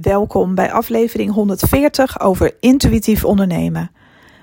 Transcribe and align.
Welkom 0.00 0.54
bij 0.54 0.72
aflevering 0.72 1.32
140 1.32 2.20
over 2.20 2.56
intuïtief 2.60 3.24
ondernemen. 3.24 3.90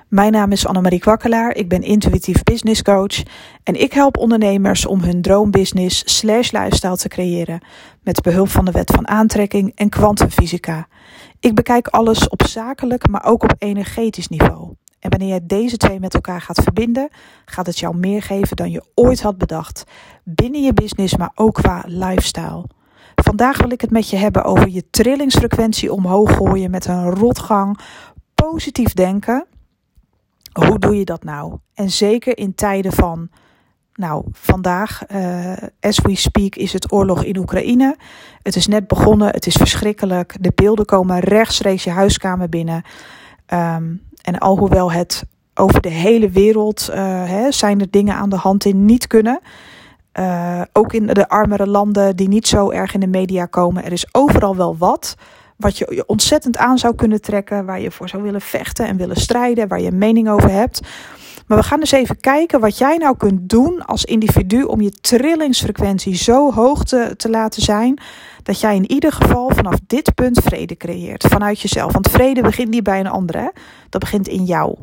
Mijn 0.07 0.31
naam 0.31 0.51
is 0.51 0.65
Annemarie 0.65 0.99
Kwakkelaar, 0.99 1.55
ik 1.55 1.69
ben 1.69 1.81
intuïtief 1.81 2.43
business 2.43 2.81
coach 2.81 3.23
en 3.63 3.81
ik 3.81 3.93
help 3.93 4.17
ondernemers 4.17 4.85
om 4.85 5.01
hun 5.01 5.21
droombusiness 5.21 6.17
slash 6.17 6.51
lifestyle 6.51 6.97
te 6.97 7.07
creëren 7.07 7.65
met 8.03 8.21
behulp 8.21 8.49
van 8.49 8.65
de 8.65 8.71
wet 8.71 8.91
van 8.91 9.07
aantrekking 9.07 9.71
en 9.75 9.89
kwantumfysica. 9.89 10.87
Ik 11.39 11.55
bekijk 11.55 11.87
alles 11.87 12.29
op 12.29 12.43
zakelijk, 12.47 13.09
maar 13.09 13.25
ook 13.25 13.43
op 13.43 13.55
energetisch 13.57 14.27
niveau. 14.27 14.75
En 14.99 15.09
wanneer 15.09 15.33
je 15.33 15.45
deze 15.45 15.77
twee 15.77 15.99
met 15.99 16.13
elkaar 16.13 16.41
gaat 16.41 16.63
verbinden, 16.63 17.09
gaat 17.45 17.65
het 17.65 17.79
jou 17.79 17.97
meer 17.97 18.21
geven 18.21 18.55
dan 18.55 18.71
je 18.71 18.85
ooit 18.95 19.21
had 19.21 19.37
bedacht. 19.37 19.83
Binnen 20.23 20.61
je 20.61 20.73
business, 20.73 21.17
maar 21.17 21.31
ook 21.35 21.53
qua 21.53 21.83
lifestyle. 21.87 22.65
Vandaag 23.23 23.57
wil 23.57 23.71
ik 23.71 23.81
het 23.81 23.91
met 23.91 24.09
je 24.09 24.17
hebben 24.17 24.43
over 24.43 24.69
je 24.69 24.89
trillingsfrequentie 24.89 25.93
omhoog 25.93 26.35
gooien 26.35 26.71
met 26.71 26.85
een 26.85 27.09
rotgang, 27.09 27.79
positief 28.35 28.93
denken. 28.93 29.45
Hoe 30.51 30.79
doe 30.79 30.95
je 30.95 31.05
dat 31.05 31.23
nou? 31.23 31.57
En 31.73 31.89
zeker 31.89 32.37
in 32.37 32.55
tijden 32.55 32.91
van, 32.91 33.29
nou, 33.93 34.25
vandaag, 34.31 35.01
uh, 35.11 35.53
as 35.79 35.99
we 35.99 36.15
speak, 36.15 36.55
is 36.55 36.73
het 36.73 36.91
oorlog 36.91 37.23
in 37.23 37.37
Oekraïne. 37.37 37.95
Het 38.41 38.55
is 38.55 38.67
net 38.67 38.87
begonnen, 38.87 39.27
het 39.27 39.45
is 39.45 39.55
verschrikkelijk. 39.55 40.35
De 40.39 40.51
beelden 40.55 40.85
komen 40.85 41.19
rechtstreeks 41.19 41.83
je 41.83 41.89
huiskamer 41.89 42.49
binnen. 42.49 42.83
Um, 43.53 44.01
en 44.21 44.37
alhoewel 44.37 44.91
het 44.91 45.23
over 45.53 45.81
de 45.81 45.89
hele 45.89 46.29
wereld 46.29 46.87
uh, 46.89 46.95
hè, 47.25 47.51
zijn 47.51 47.79
er 47.79 47.89
dingen 47.89 48.15
aan 48.15 48.29
de 48.29 48.35
hand 48.35 48.61
die 48.61 48.75
niet 48.75 49.07
kunnen. 49.07 49.39
Uh, 50.19 50.61
ook 50.73 50.93
in 50.93 51.07
de 51.07 51.29
armere 51.29 51.67
landen 51.67 52.15
die 52.15 52.27
niet 52.27 52.47
zo 52.47 52.69
erg 52.69 52.93
in 52.93 52.99
de 52.99 53.07
media 53.07 53.45
komen. 53.45 53.83
Er 53.83 53.91
is 53.91 54.07
overal 54.11 54.55
wel 54.55 54.77
wat 54.77 55.15
wat 55.61 55.77
je, 55.77 55.87
je 55.89 56.05
ontzettend 56.05 56.57
aan 56.57 56.77
zou 56.77 56.95
kunnen 56.95 57.21
trekken. 57.21 57.65
Waar 57.65 57.81
je 57.81 57.91
voor 57.91 58.09
zou 58.09 58.23
willen 58.23 58.41
vechten 58.41 58.87
en 58.87 58.97
willen 58.97 59.15
strijden. 59.15 59.67
Waar 59.67 59.81
je 59.81 59.87
een 59.87 59.97
mening 59.97 60.29
over 60.29 60.51
hebt. 60.51 60.81
Maar 61.47 61.57
we 61.57 61.63
gaan 61.63 61.79
dus 61.79 61.91
even 61.91 62.19
kijken 62.19 62.59
wat 62.59 62.77
jij 62.77 62.97
nou 62.97 63.17
kunt 63.17 63.49
doen 63.49 63.85
als 63.85 64.05
individu 64.05 64.63
om 64.63 64.81
je 64.81 64.91
trillingsfrequentie 64.91 66.15
zo 66.15 66.51
hoog 66.53 66.83
te, 66.83 67.13
te 67.17 67.29
laten 67.29 67.61
zijn. 67.61 67.99
Dat 68.43 68.59
jij 68.59 68.75
in 68.75 68.91
ieder 68.91 69.11
geval 69.11 69.49
vanaf 69.55 69.75
dit 69.87 70.13
punt 70.15 70.39
vrede 70.43 70.77
creëert. 70.77 71.25
Vanuit 71.27 71.59
jezelf. 71.59 71.93
Want 71.93 72.11
vrede 72.11 72.41
begint 72.41 72.69
niet 72.69 72.83
bij 72.83 72.99
een 72.99 73.07
ander. 73.07 73.37
Hè? 73.37 73.47
Dat 73.89 74.01
begint 74.01 74.27
in 74.27 74.43
jou. 74.43 74.75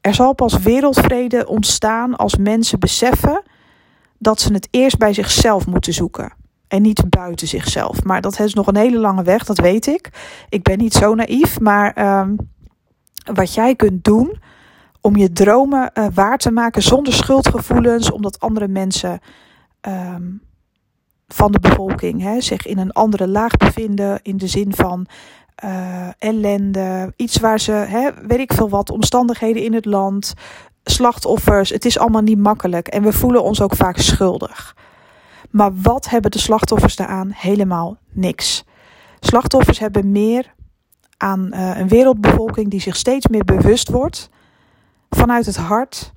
Er 0.00 0.14
zal 0.14 0.34
pas 0.34 0.58
wereldvrede 0.58 1.46
ontstaan 1.46 2.16
als 2.16 2.36
mensen 2.36 2.80
beseffen 2.80 3.42
dat 4.18 4.40
ze 4.40 4.52
het 4.52 4.68
eerst 4.70 4.98
bij 4.98 5.12
zichzelf 5.12 5.66
moeten 5.66 5.92
zoeken. 5.92 6.32
En 6.68 6.82
niet 6.82 7.10
buiten 7.10 7.48
zichzelf. 7.48 8.04
Maar 8.04 8.20
dat 8.20 8.40
is 8.40 8.54
nog 8.54 8.66
een 8.66 8.76
hele 8.76 8.98
lange 8.98 9.22
weg, 9.22 9.44
dat 9.44 9.58
weet 9.58 9.86
ik. 9.86 10.10
Ik 10.48 10.62
ben 10.62 10.78
niet 10.78 10.94
zo 10.94 11.14
naïef. 11.14 11.60
Maar 11.60 12.18
um, 12.20 12.36
wat 13.34 13.54
jij 13.54 13.74
kunt 13.74 14.04
doen 14.04 14.40
om 15.00 15.16
je 15.16 15.32
dromen 15.32 15.90
uh, 15.94 16.06
waar 16.14 16.38
te 16.38 16.50
maken 16.50 16.82
zonder 16.82 17.12
schuldgevoelens, 17.12 18.10
omdat 18.10 18.40
andere 18.40 18.68
mensen 18.68 19.20
um, 19.80 20.42
van 21.28 21.52
de 21.52 21.60
bevolking 21.60 22.22
hè, 22.22 22.40
zich 22.40 22.66
in 22.66 22.78
een 22.78 22.92
andere 22.92 23.28
laag 23.28 23.56
bevinden, 23.56 24.20
in 24.22 24.36
de 24.36 24.46
zin 24.46 24.74
van 24.74 25.06
uh, 25.64 26.08
ellende, 26.18 27.12
iets 27.16 27.36
waar 27.36 27.60
ze, 27.60 27.72
hè, 27.72 28.10
weet 28.26 28.38
ik 28.38 28.52
veel 28.52 28.68
wat, 28.68 28.90
omstandigheden 28.90 29.62
in 29.62 29.74
het 29.74 29.84
land, 29.84 30.34
slachtoffers. 30.90 31.70
Het 31.70 31.84
is 31.84 31.98
allemaal 31.98 32.22
niet 32.22 32.38
makkelijk 32.38 32.88
en 32.88 33.02
we 33.02 33.12
voelen 33.12 33.42
ons 33.42 33.60
ook 33.60 33.76
vaak 33.76 33.96
schuldig. 33.98 34.76
Maar 35.50 35.70
wat 35.74 36.08
hebben 36.08 36.30
de 36.30 36.38
slachtoffers 36.38 36.96
daaraan? 36.96 37.30
Helemaal 37.34 37.96
niks. 38.12 38.64
Slachtoffers 39.20 39.78
hebben 39.78 40.12
meer 40.12 40.54
aan 41.16 41.50
uh, 41.54 41.78
een 41.78 41.88
wereldbevolking 41.88 42.70
die 42.70 42.80
zich 42.80 42.96
steeds 42.96 43.26
meer 43.26 43.44
bewust 43.44 43.88
wordt 43.88 44.30
vanuit 45.10 45.46
het 45.46 45.56
hart. 45.56 46.12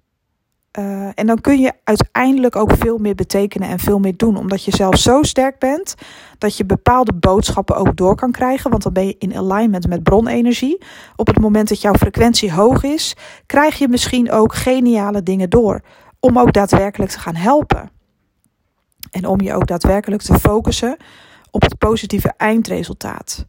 Uh, 0.77 1.09
en 1.13 1.27
dan 1.27 1.41
kun 1.41 1.59
je 1.59 1.73
uiteindelijk 1.83 2.55
ook 2.55 2.71
veel 2.77 2.97
meer 2.97 3.15
betekenen 3.15 3.69
en 3.69 3.79
veel 3.79 3.99
meer 3.99 4.17
doen. 4.17 4.37
Omdat 4.37 4.63
je 4.63 4.75
zelf 4.75 4.97
zo 4.97 5.23
sterk 5.23 5.59
bent 5.59 5.95
dat 6.37 6.57
je 6.57 6.65
bepaalde 6.65 7.13
boodschappen 7.13 7.75
ook 7.75 7.95
door 7.95 8.15
kan 8.15 8.31
krijgen. 8.31 8.69
Want 8.69 8.83
dan 8.83 8.93
ben 8.93 9.05
je 9.05 9.15
in 9.17 9.37
alignment 9.37 9.87
met 9.87 10.03
bronenergie. 10.03 10.83
Op 11.15 11.27
het 11.27 11.39
moment 11.39 11.69
dat 11.69 11.81
jouw 11.81 11.93
frequentie 11.93 12.53
hoog 12.53 12.83
is, 12.83 13.15
krijg 13.45 13.77
je 13.77 13.87
misschien 13.87 14.31
ook 14.31 14.55
geniale 14.55 15.23
dingen 15.23 15.49
door. 15.49 15.81
Om 16.19 16.39
ook 16.39 16.53
daadwerkelijk 16.53 17.11
te 17.11 17.19
gaan 17.19 17.35
helpen. 17.35 17.91
En 19.11 19.25
om 19.25 19.41
je 19.41 19.53
ook 19.53 19.67
daadwerkelijk 19.67 20.21
te 20.21 20.39
focussen 20.39 20.97
op 21.51 21.61
het 21.61 21.77
positieve 21.77 22.33
eindresultaat. 22.37 23.43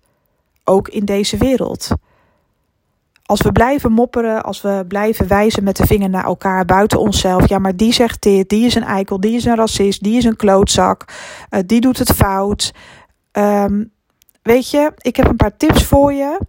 Ook 0.65 0.89
in 0.89 1.05
deze 1.05 1.37
wereld. 1.37 1.89
Als 3.31 3.43
we 3.43 3.53
blijven 3.53 3.93
mopperen, 3.93 4.43
als 4.43 4.61
we 4.61 4.85
blijven 4.89 5.29
wijzen 5.29 5.65
met 5.65 5.77
de 5.77 5.87
vinger 5.87 6.11
naar 6.11 6.25
elkaar 6.25 6.65
buiten 6.65 7.01
onszelf. 7.01 7.49
Ja, 7.49 7.59
maar 7.59 7.77
die 7.77 7.93
zegt 7.93 8.23
dit, 8.23 8.49
die 8.49 8.67
is 8.67 8.75
een 8.75 8.85
eikel, 8.85 9.21
die 9.21 9.37
is 9.37 9.45
een 9.45 9.57
racist, 9.57 10.03
die 10.03 10.17
is 10.17 10.25
een 10.25 10.37
klootzak, 10.37 11.05
uh, 11.51 11.61
die 11.67 11.81
doet 11.81 11.99
het 11.99 12.13
fout. 12.13 12.75
Um, 13.33 13.93
weet 14.43 14.71
je, 14.71 14.93
ik 14.97 15.17
heb 15.17 15.29
een 15.29 15.37
paar 15.37 15.57
tips 15.57 15.85
voor 15.85 16.13
je. 16.13 16.41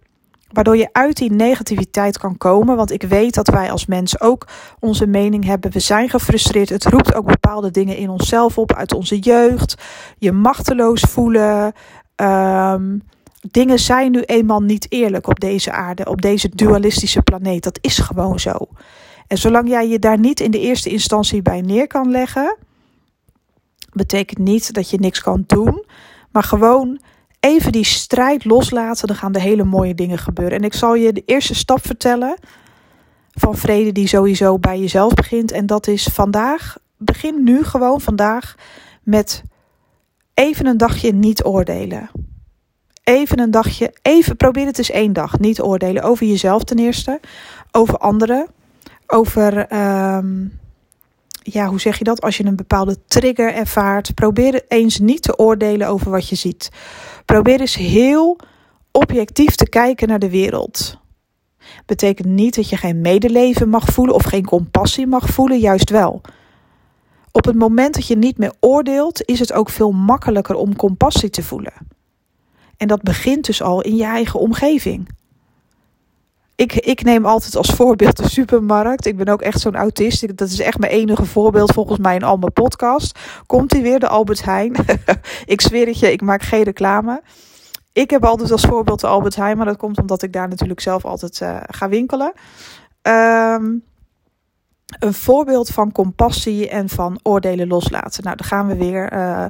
Waardoor 0.52 0.76
je 0.76 0.88
uit 0.92 1.16
die 1.16 1.32
negativiteit 1.32 2.18
kan 2.18 2.36
komen. 2.36 2.76
Want 2.76 2.90
ik 2.90 3.02
weet 3.02 3.34
dat 3.34 3.48
wij 3.48 3.70
als 3.70 3.86
mensen 3.86 4.20
ook 4.20 4.46
onze 4.78 5.06
mening 5.06 5.44
hebben. 5.44 5.70
We 5.72 5.80
zijn 5.80 6.08
gefrustreerd. 6.08 6.68
Het 6.68 6.84
roept 6.84 7.14
ook 7.14 7.26
bepaalde 7.26 7.70
dingen 7.70 7.96
in 7.96 8.08
onszelf 8.08 8.58
op 8.58 8.72
uit 8.74 8.94
onze 8.94 9.18
jeugd. 9.18 9.74
Je 10.18 10.32
machteloos 10.32 11.00
voelen. 11.00 11.72
Um, 12.16 13.02
dingen 13.50 13.78
zijn 13.78 14.10
nu 14.12 14.20
eenmaal 14.20 14.60
niet 14.60 14.86
eerlijk 14.88 15.26
op 15.26 15.40
deze 15.40 15.72
aarde, 15.72 16.04
op 16.04 16.22
deze 16.22 16.48
dualistische 16.48 17.22
planeet. 17.22 17.62
Dat 17.62 17.78
is 17.80 17.98
gewoon 17.98 18.40
zo. 18.40 18.68
En 19.26 19.38
zolang 19.38 19.68
jij 19.68 19.88
je 19.88 19.98
daar 19.98 20.18
niet 20.18 20.40
in 20.40 20.50
de 20.50 20.60
eerste 20.60 20.90
instantie 20.90 21.42
bij 21.42 21.60
neer 21.60 21.86
kan 21.86 22.10
leggen, 22.10 22.56
betekent 23.92 24.38
niet 24.38 24.74
dat 24.74 24.90
je 24.90 24.98
niks 24.98 25.22
kan 25.22 25.44
doen, 25.46 25.84
maar 26.30 26.42
gewoon 26.42 27.00
even 27.40 27.72
die 27.72 27.84
strijd 27.84 28.44
loslaten, 28.44 29.06
dan 29.06 29.16
gaan 29.16 29.32
de 29.32 29.40
hele 29.40 29.64
mooie 29.64 29.94
dingen 29.94 30.18
gebeuren. 30.18 30.58
En 30.58 30.64
ik 30.64 30.74
zal 30.74 30.94
je 30.94 31.12
de 31.12 31.22
eerste 31.26 31.54
stap 31.54 31.86
vertellen 31.86 32.36
van 33.30 33.56
vrede 33.56 33.92
die 33.92 34.06
sowieso 34.06 34.58
bij 34.58 34.80
jezelf 34.80 35.14
begint. 35.14 35.52
En 35.52 35.66
dat 35.66 35.86
is 35.86 36.04
vandaag, 36.04 36.76
begin 36.96 37.44
nu 37.44 37.64
gewoon 37.64 38.00
vandaag 38.00 38.54
met 39.02 39.42
even 40.34 40.66
een 40.66 40.76
dagje 40.76 41.12
niet 41.12 41.44
oordelen. 41.44 42.10
Even 43.04 43.38
een 43.38 43.50
dagje, 43.50 43.94
even 44.02 44.36
probeer 44.36 44.66
het 44.66 44.78
eens 44.78 44.90
één 44.90 45.12
dag. 45.12 45.38
Niet 45.38 45.60
oordelen 45.60 46.02
over 46.02 46.26
jezelf 46.26 46.64
ten 46.64 46.78
eerste, 46.78 47.20
over 47.70 47.98
anderen, 47.98 48.46
over, 49.06 49.72
um, 50.16 50.58
ja, 51.42 51.66
hoe 51.66 51.80
zeg 51.80 51.98
je 51.98 52.04
dat? 52.04 52.20
Als 52.20 52.36
je 52.36 52.44
een 52.44 52.56
bepaalde 52.56 52.96
trigger 53.06 53.54
ervaart, 53.54 54.14
probeer 54.14 54.64
eens 54.68 54.98
niet 54.98 55.22
te 55.22 55.38
oordelen 55.38 55.88
over 55.88 56.10
wat 56.10 56.28
je 56.28 56.36
ziet. 56.36 56.70
Probeer 57.24 57.60
eens 57.60 57.74
heel 57.74 58.38
objectief 58.90 59.54
te 59.54 59.68
kijken 59.68 60.08
naar 60.08 60.18
de 60.18 60.30
wereld. 60.30 61.00
Betekent 61.86 62.28
niet 62.28 62.54
dat 62.54 62.68
je 62.68 62.76
geen 62.76 63.00
medeleven 63.00 63.68
mag 63.68 63.84
voelen 63.84 64.14
of 64.14 64.24
geen 64.24 64.44
compassie 64.44 65.06
mag 65.06 65.28
voelen, 65.28 65.58
juist 65.58 65.90
wel. 65.90 66.20
Op 67.32 67.44
het 67.44 67.56
moment 67.56 67.94
dat 67.94 68.06
je 68.06 68.16
niet 68.16 68.38
meer 68.38 68.52
oordeelt, 68.60 69.22
is 69.24 69.38
het 69.38 69.52
ook 69.52 69.68
veel 69.68 69.90
makkelijker 69.90 70.54
om 70.54 70.76
compassie 70.76 71.30
te 71.30 71.42
voelen. 71.42 71.72
En 72.82 72.88
dat 72.88 73.02
begint 73.02 73.44
dus 73.46 73.62
al 73.62 73.80
in 73.80 73.96
je 73.96 74.04
eigen 74.04 74.40
omgeving. 74.40 75.08
Ik, 76.54 76.74
ik 76.74 77.02
neem 77.02 77.26
altijd 77.26 77.56
als 77.56 77.70
voorbeeld 77.70 78.16
de 78.16 78.28
supermarkt. 78.28 79.06
Ik 79.06 79.16
ben 79.16 79.28
ook 79.28 79.42
echt 79.42 79.60
zo'n 79.60 79.76
autist. 79.76 80.36
Dat 80.36 80.48
is 80.48 80.60
echt 80.60 80.78
mijn 80.78 80.92
enige 80.92 81.24
voorbeeld 81.24 81.72
volgens 81.72 81.98
mij 81.98 82.14
in 82.14 82.22
al 82.22 82.36
mijn 82.36 82.52
podcast. 82.52 83.18
Komt 83.46 83.72
hij 83.72 83.82
weer, 83.82 83.98
de 83.98 84.08
Albert 84.08 84.44
Heijn? 84.44 84.74
ik 85.44 85.60
zweer 85.60 85.86
het 85.86 85.98
je, 85.98 86.12
ik 86.12 86.22
maak 86.22 86.42
geen 86.42 86.62
reclame. 86.62 87.22
Ik 87.92 88.10
heb 88.10 88.24
altijd 88.24 88.52
als 88.52 88.64
voorbeeld 88.64 89.00
de 89.00 89.06
Albert 89.06 89.36
Heijn. 89.36 89.56
Maar 89.56 89.66
dat 89.66 89.76
komt 89.76 89.98
omdat 89.98 90.22
ik 90.22 90.32
daar 90.32 90.48
natuurlijk 90.48 90.80
zelf 90.80 91.04
altijd 91.04 91.40
uh, 91.40 91.56
ga 91.66 91.88
winkelen. 91.88 92.32
Um, 93.02 93.82
een 94.98 95.14
voorbeeld 95.14 95.68
van 95.68 95.92
compassie 95.92 96.68
en 96.68 96.88
van 96.88 97.20
oordelen 97.22 97.68
loslaten. 97.68 98.24
Nou, 98.24 98.36
dan 98.36 98.46
gaan 98.46 98.66
we 98.66 98.76
weer. 98.76 99.12
Uh, 99.12 99.44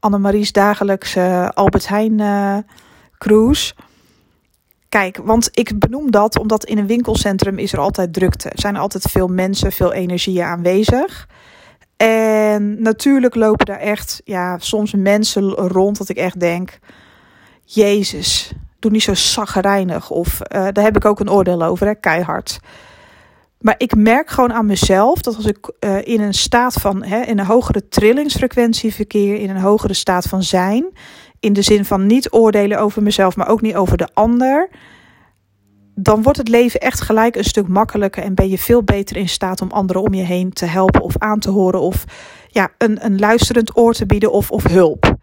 Annemarie's 0.00 0.52
dagelijkse 0.52 1.50
Albert 1.54 1.88
Heijn 1.88 2.20
uh, 2.20 2.56
cruise. 3.18 3.74
Kijk, 4.88 5.20
want 5.24 5.48
ik 5.52 5.78
benoem 5.78 6.10
dat 6.10 6.38
omdat 6.38 6.64
in 6.64 6.78
een 6.78 6.86
winkelcentrum 6.86 7.58
is 7.58 7.72
er 7.72 7.78
altijd 7.78 8.12
drukte. 8.12 8.48
Er 8.48 8.60
zijn 8.60 8.76
altijd 8.76 9.04
veel 9.10 9.28
mensen, 9.28 9.72
veel 9.72 9.92
energieën 9.92 10.44
aanwezig. 10.44 11.28
En 11.96 12.82
natuurlijk 12.82 13.34
lopen 13.34 13.66
daar 13.66 13.78
echt, 13.78 14.20
ja, 14.24 14.58
soms 14.58 14.92
mensen 14.92 15.50
rond 15.50 15.98
dat 15.98 16.08
ik 16.08 16.16
echt 16.16 16.40
denk: 16.40 16.78
Jezus, 17.64 18.52
doe 18.78 18.90
niet 18.90 19.02
zo 19.02 19.14
zaggerijnig. 19.14 20.10
Of 20.10 20.38
daar 20.38 20.84
heb 20.84 20.96
ik 20.96 21.04
ook 21.04 21.20
een 21.20 21.30
oordeel 21.30 21.62
over, 21.62 21.86
hè, 21.86 21.94
keihard. 21.94 22.60
Maar 23.64 23.74
ik 23.78 23.96
merk 23.96 24.30
gewoon 24.30 24.52
aan 24.52 24.66
mezelf 24.66 25.20
dat 25.20 25.36
als 25.36 25.44
ik 25.44 25.72
uh, 25.80 26.06
in 26.06 26.20
een 26.20 26.34
staat 26.34 26.74
van, 26.74 27.02
hè, 27.02 27.20
in 27.20 27.38
een 27.38 27.46
hogere 27.46 27.88
trillingsfrequentie 27.88 28.94
verkeer, 28.94 29.36
in 29.36 29.50
een 29.50 29.60
hogere 29.60 29.94
staat 29.94 30.26
van 30.26 30.42
zijn, 30.42 30.86
in 31.40 31.52
de 31.52 31.62
zin 31.62 31.84
van 31.84 32.06
niet 32.06 32.32
oordelen 32.32 32.78
over 32.78 33.02
mezelf, 33.02 33.36
maar 33.36 33.48
ook 33.48 33.60
niet 33.60 33.74
over 33.74 33.96
de 33.96 34.08
ander, 34.12 34.68
dan 35.94 36.22
wordt 36.22 36.38
het 36.38 36.48
leven 36.48 36.80
echt 36.80 37.00
gelijk 37.00 37.36
een 37.36 37.44
stuk 37.44 37.68
makkelijker 37.68 38.22
en 38.22 38.34
ben 38.34 38.48
je 38.48 38.58
veel 38.58 38.82
beter 38.82 39.16
in 39.16 39.28
staat 39.28 39.60
om 39.60 39.70
anderen 39.70 40.02
om 40.02 40.14
je 40.14 40.24
heen 40.24 40.52
te 40.52 40.66
helpen 40.66 41.02
of 41.02 41.18
aan 41.18 41.38
te 41.38 41.50
horen 41.50 41.80
of 41.80 42.04
ja, 42.48 42.70
een, 42.78 43.04
een 43.04 43.18
luisterend 43.18 43.76
oor 43.76 43.92
te 43.92 44.06
bieden 44.06 44.32
of, 44.32 44.50
of 44.50 44.62
hulp. 44.62 45.13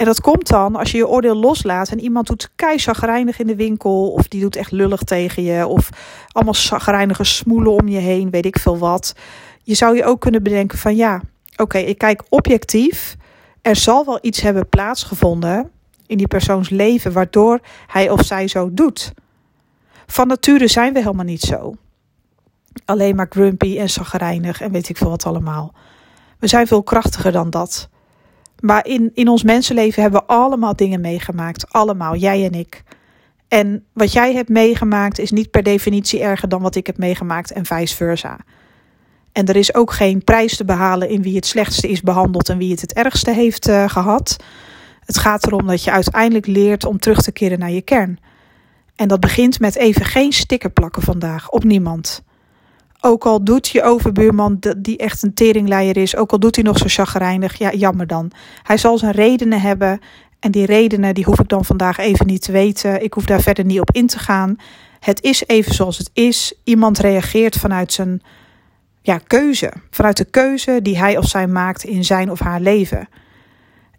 En 0.00 0.06
dat 0.06 0.20
komt 0.20 0.48
dan 0.48 0.76
als 0.76 0.90
je 0.90 0.96
je 0.96 1.08
oordeel 1.08 1.34
loslaat 1.34 1.88
en 1.88 2.00
iemand 2.00 2.26
doet 2.26 2.50
keizagrijnig 2.56 3.38
in 3.38 3.46
de 3.46 3.56
winkel 3.56 4.10
of 4.10 4.28
die 4.28 4.40
doet 4.40 4.56
echt 4.56 4.70
lullig 4.70 5.02
tegen 5.02 5.42
je 5.42 5.66
of 5.66 5.88
allemaal 6.32 6.54
zagrijnige 6.54 7.24
smoelen 7.24 7.72
om 7.72 7.88
je 7.88 7.98
heen, 7.98 8.30
weet 8.30 8.46
ik 8.46 8.58
veel 8.58 8.78
wat. 8.78 9.14
Je 9.62 9.74
zou 9.74 9.96
je 9.96 10.04
ook 10.04 10.20
kunnen 10.20 10.42
bedenken 10.42 10.78
van 10.78 10.96
ja, 10.96 11.20
oké, 11.56 11.78
ik 11.78 11.98
kijk 11.98 12.22
objectief. 12.28 13.16
Er 13.62 13.76
zal 13.76 14.04
wel 14.04 14.18
iets 14.22 14.40
hebben 14.40 14.68
plaatsgevonden 14.68 15.70
in 16.06 16.16
die 16.16 16.28
persoons 16.28 16.68
leven 16.68 17.12
waardoor 17.12 17.60
hij 17.86 18.10
of 18.10 18.24
zij 18.24 18.48
zo 18.48 18.74
doet. 18.74 19.12
Van 20.06 20.26
nature 20.26 20.68
zijn 20.68 20.92
we 20.92 20.98
helemaal 20.98 21.24
niet 21.24 21.42
zo. 21.42 21.74
Alleen 22.84 23.16
maar 23.16 23.26
grumpy 23.30 23.78
en 23.78 23.90
zagrijnig 23.90 24.60
en 24.60 24.72
weet 24.72 24.88
ik 24.88 24.96
veel 24.96 25.10
wat 25.10 25.26
allemaal. 25.26 25.74
We 26.38 26.46
zijn 26.46 26.66
veel 26.66 26.82
krachtiger 26.82 27.32
dan 27.32 27.50
dat. 27.50 27.88
Maar 28.60 28.86
in, 28.86 29.10
in 29.14 29.28
ons 29.28 29.42
mensenleven 29.42 30.02
hebben 30.02 30.20
we 30.20 30.26
allemaal 30.26 30.76
dingen 30.76 31.00
meegemaakt. 31.00 31.72
Allemaal, 31.72 32.16
jij 32.16 32.44
en 32.44 32.54
ik. 32.54 32.82
En 33.48 33.84
wat 33.92 34.12
jij 34.12 34.34
hebt 34.34 34.48
meegemaakt 34.48 35.18
is 35.18 35.30
niet 35.30 35.50
per 35.50 35.62
definitie 35.62 36.20
erger 36.20 36.48
dan 36.48 36.62
wat 36.62 36.74
ik 36.74 36.86
heb 36.86 36.98
meegemaakt 36.98 37.52
en 37.52 37.66
vice 37.66 37.96
versa. 37.96 38.38
En 39.32 39.46
er 39.46 39.56
is 39.56 39.74
ook 39.74 39.92
geen 39.92 40.24
prijs 40.24 40.56
te 40.56 40.64
behalen 40.64 41.08
in 41.08 41.22
wie 41.22 41.36
het 41.36 41.46
slechtste 41.46 41.88
is 41.88 42.00
behandeld 42.00 42.48
en 42.48 42.58
wie 42.58 42.70
het 42.70 42.80
het 42.80 42.92
ergste 42.92 43.30
heeft 43.30 43.68
uh, 43.68 43.88
gehad. 43.88 44.36
Het 45.04 45.18
gaat 45.18 45.46
erom 45.46 45.66
dat 45.66 45.84
je 45.84 45.90
uiteindelijk 45.90 46.46
leert 46.46 46.84
om 46.84 46.98
terug 46.98 47.22
te 47.22 47.32
keren 47.32 47.58
naar 47.58 47.70
je 47.70 47.82
kern. 47.82 48.18
En 48.96 49.08
dat 49.08 49.20
begint 49.20 49.60
met 49.60 49.76
even 49.76 50.04
geen 50.04 50.32
sticker 50.32 50.70
plakken 50.70 51.02
vandaag 51.02 51.50
op 51.50 51.64
niemand. 51.64 52.22
Ook 53.00 53.24
al 53.24 53.44
doet 53.44 53.68
je 53.68 53.82
overbuurman, 53.82 54.58
die 54.78 54.96
echt 54.98 55.22
een 55.22 55.34
teringleier 55.34 55.96
is, 55.96 56.16
ook 56.16 56.32
al 56.32 56.38
doet 56.38 56.54
hij 56.54 56.64
nog 56.64 56.78
zo 56.78 56.84
chagrijnig, 56.88 57.58
ja, 57.58 57.72
jammer 57.72 58.06
dan. 58.06 58.30
Hij 58.62 58.76
zal 58.76 58.98
zijn 58.98 59.12
redenen 59.12 59.60
hebben 59.60 60.00
en 60.40 60.50
die 60.50 60.66
redenen 60.66 61.14
die 61.14 61.24
hoef 61.24 61.40
ik 61.40 61.48
dan 61.48 61.64
vandaag 61.64 61.98
even 61.98 62.26
niet 62.26 62.42
te 62.42 62.52
weten. 62.52 63.02
Ik 63.02 63.12
hoef 63.12 63.24
daar 63.24 63.40
verder 63.40 63.64
niet 63.64 63.80
op 63.80 63.90
in 63.90 64.06
te 64.06 64.18
gaan. 64.18 64.56
Het 65.00 65.22
is 65.22 65.46
even 65.46 65.74
zoals 65.74 65.98
het 65.98 66.10
is. 66.12 66.54
Iemand 66.64 66.98
reageert 66.98 67.56
vanuit 67.56 67.92
zijn 67.92 68.22
ja, 69.02 69.18
keuze, 69.18 69.72
vanuit 69.90 70.16
de 70.16 70.24
keuze 70.24 70.78
die 70.82 70.98
hij 70.98 71.16
of 71.16 71.28
zij 71.28 71.46
maakt 71.46 71.84
in 71.84 72.04
zijn 72.04 72.30
of 72.30 72.40
haar 72.40 72.60
leven. 72.60 73.08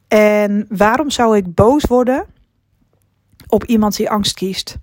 En 0.07 0.65
waarom 0.69 1.09
zou 1.09 1.37
ik 1.37 1.55
boos 1.55 1.83
worden 1.85 2.25
op 3.47 3.65
iemand 3.65 3.95
die 3.95 4.09
angst 4.09 4.33
kiest? 4.33 4.77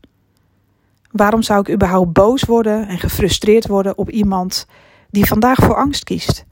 Waarom 1.19 1.43
zou 1.43 1.61
ik 1.61 1.71
überhaupt 1.71 2.13
boos 2.13 2.43
worden 2.43 2.89
en 2.89 2.99
gefrustreerd 2.99 3.67
worden 3.67 3.99
op 3.99 4.11
iemand 4.11 4.67
die 5.11 5.27
vandaag 5.27 5.59
voor 5.59 5.77
angst 5.77 6.05
kiest? 6.05 6.45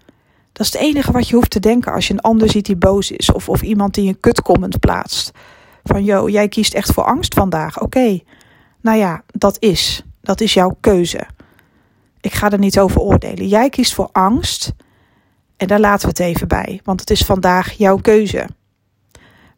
Dat 0.52 0.66
is 0.66 0.72
het 0.72 0.82
enige 0.82 1.12
wat 1.12 1.28
je 1.28 1.34
hoeft 1.34 1.50
te 1.50 1.60
denken 1.60 1.92
als 1.92 2.06
je 2.06 2.12
een 2.12 2.20
ander 2.20 2.50
ziet 2.50 2.66
die 2.66 2.76
boos 2.76 3.10
is. 3.10 3.32
Of, 3.32 3.48
of 3.48 3.62
iemand 3.62 3.94
die 3.94 4.08
een 4.08 4.20
kutcomment 4.20 4.80
plaatst. 4.80 5.30
Van, 5.84 6.04
joh, 6.04 6.28
jij 6.28 6.48
kiest 6.48 6.74
echt 6.74 6.92
voor 6.92 7.04
angst 7.04 7.34
vandaag. 7.34 7.80
Oké, 7.80 8.20
nou 8.80 8.98
ja, 8.98 9.22
dat 9.26 9.56
is. 9.58 10.02
Dat 10.20 10.40
is 10.40 10.54
jouw 10.54 10.76
keuze. 10.80 11.26
Ik 12.20 12.32
ga 12.32 12.50
er 12.50 12.58
niet 12.58 12.78
over 12.78 13.00
oordelen. 13.00 13.48
Jij 13.48 13.68
kiest 13.68 13.94
voor 13.94 14.08
angst. 14.12 14.72
En 15.56 15.66
daar 15.66 15.80
laten 15.80 16.02
we 16.02 16.08
het 16.08 16.18
even 16.18 16.48
bij. 16.48 16.80
Want 16.84 17.00
het 17.00 17.10
is 17.10 17.22
vandaag 17.22 17.72
jouw 17.72 17.96
keuze. 17.96 18.48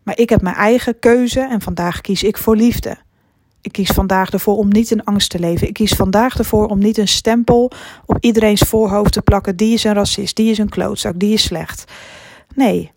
Maar 0.03 0.19
ik 0.19 0.31
heb 0.31 0.43
mijn 0.43 0.57
eigen 0.57 0.99
keuze 0.99 1.41
en 1.41 1.61
vandaag 1.61 2.01
kies 2.01 2.23
ik 2.23 2.39
voor 2.39 2.57
liefde. 2.57 2.97
Ik 3.61 3.73
kies 3.73 3.91
vandaag 3.91 4.31
ervoor 4.31 4.57
om 4.57 4.69
niet 4.69 4.91
in 4.91 5.05
angst 5.05 5.31
te 5.31 5.39
leven. 5.39 5.69
Ik 5.69 5.75
kies 5.75 5.93
vandaag 5.93 6.39
ervoor 6.39 6.67
om 6.67 6.79
niet 6.79 6.99
een 6.99 7.09
stempel 7.09 7.71
op 8.07 8.17
iedereen's 8.21 8.61
voorhoofd 8.61 9.13
te 9.13 9.23
plakken. 9.23 9.57
Die 9.57 9.73
is 9.73 9.85
een 9.85 9.95
racist, 9.95 10.37
die 10.37 10.51
is 10.51 10.59
een 10.59 10.69
klootzak, 10.69 11.19
die 11.19 11.33
is 11.33 11.43
slecht. 11.43 11.85
Nee, 12.55 12.93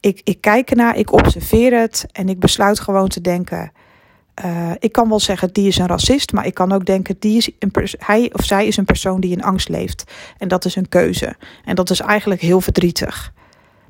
ik, 0.00 0.20
ik 0.24 0.40
kijk 0.40 0.70
ernaar, 0.70 0.96
ik 0.96 1.12
observeer 1.12 1.80
het 1.80 2.06
en 2.12 2.28
ik 2.28 2.38
besluit 2.38 2.80
gewoon 2.80 3.08
te 3.08 3.20
denken. 3.20 3.72
Uh, 4.44 4.70
ik 4.78 4.92
kan 4.92 5.08
wel 5.08 5.20
zeggen, 5.20 5.52
die 5.52 5.68
is 5.68 5.78
een 5.78 5.86
racist, 5.86 6.32
maar 6.32 6.46
ik 6.46 6.54
kan 6.54 6.72
ook 6.72 6.86
denken, 6.86 7.16
die 7.18 7.36
is 7.36 7.50
een 7.58 7.72
hij 7.98 8.30
of 8.32 8.44
zij 8.44 8.66
is 8.66 8.76
een 8.76 8.84
persoon 8.84 9.20
die 9.20 9.30
in 9.30 9.42
angst 9.42 9.68
leeft. 9.68 10.12
En 10.38 10.48
dat 10.48 10.64
is 10.64 10.76
een 10.76 10.88
keuze. 10.88 11.36
En 11.64 11.74
dat 11.74 11.90
is 11.90 12.00
eigenlijk 12.00 12.40
heel 12.40 12.60
verdrietig. 12.60 13.32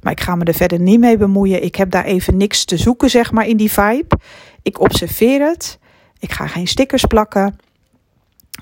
Maar 0.01 0.13
ik 0.13 0.21
ga 0.21 0.35
me 0.35 0.45
er 0.45 0.55
verder 0.55 0.81
niet 0.81 1.01
mee 1.01 1.17
bemoeien. 1.17 1.63
Ik 1.63 1.75
heb 1.75 1.91
daar 1.91 2.05
even 2.05 2.37
niks 2.37 2.65
te 2.65 2.77
zoeken, 2.77 3.11
zeg 3.11 3.33
maar, 3.33 3.47
in 3.47 3.57
die 3.57 3.73
vibe. 3.73 4.19
Ik 4.63 4.81
observeer 4.81 5.41
het. 5.41 5.79
Ik 6.19 6.33
ga 6.33 6.47
geen 6.47 6.67
stickers 6.67 7.05
plakken. 7.05 7.59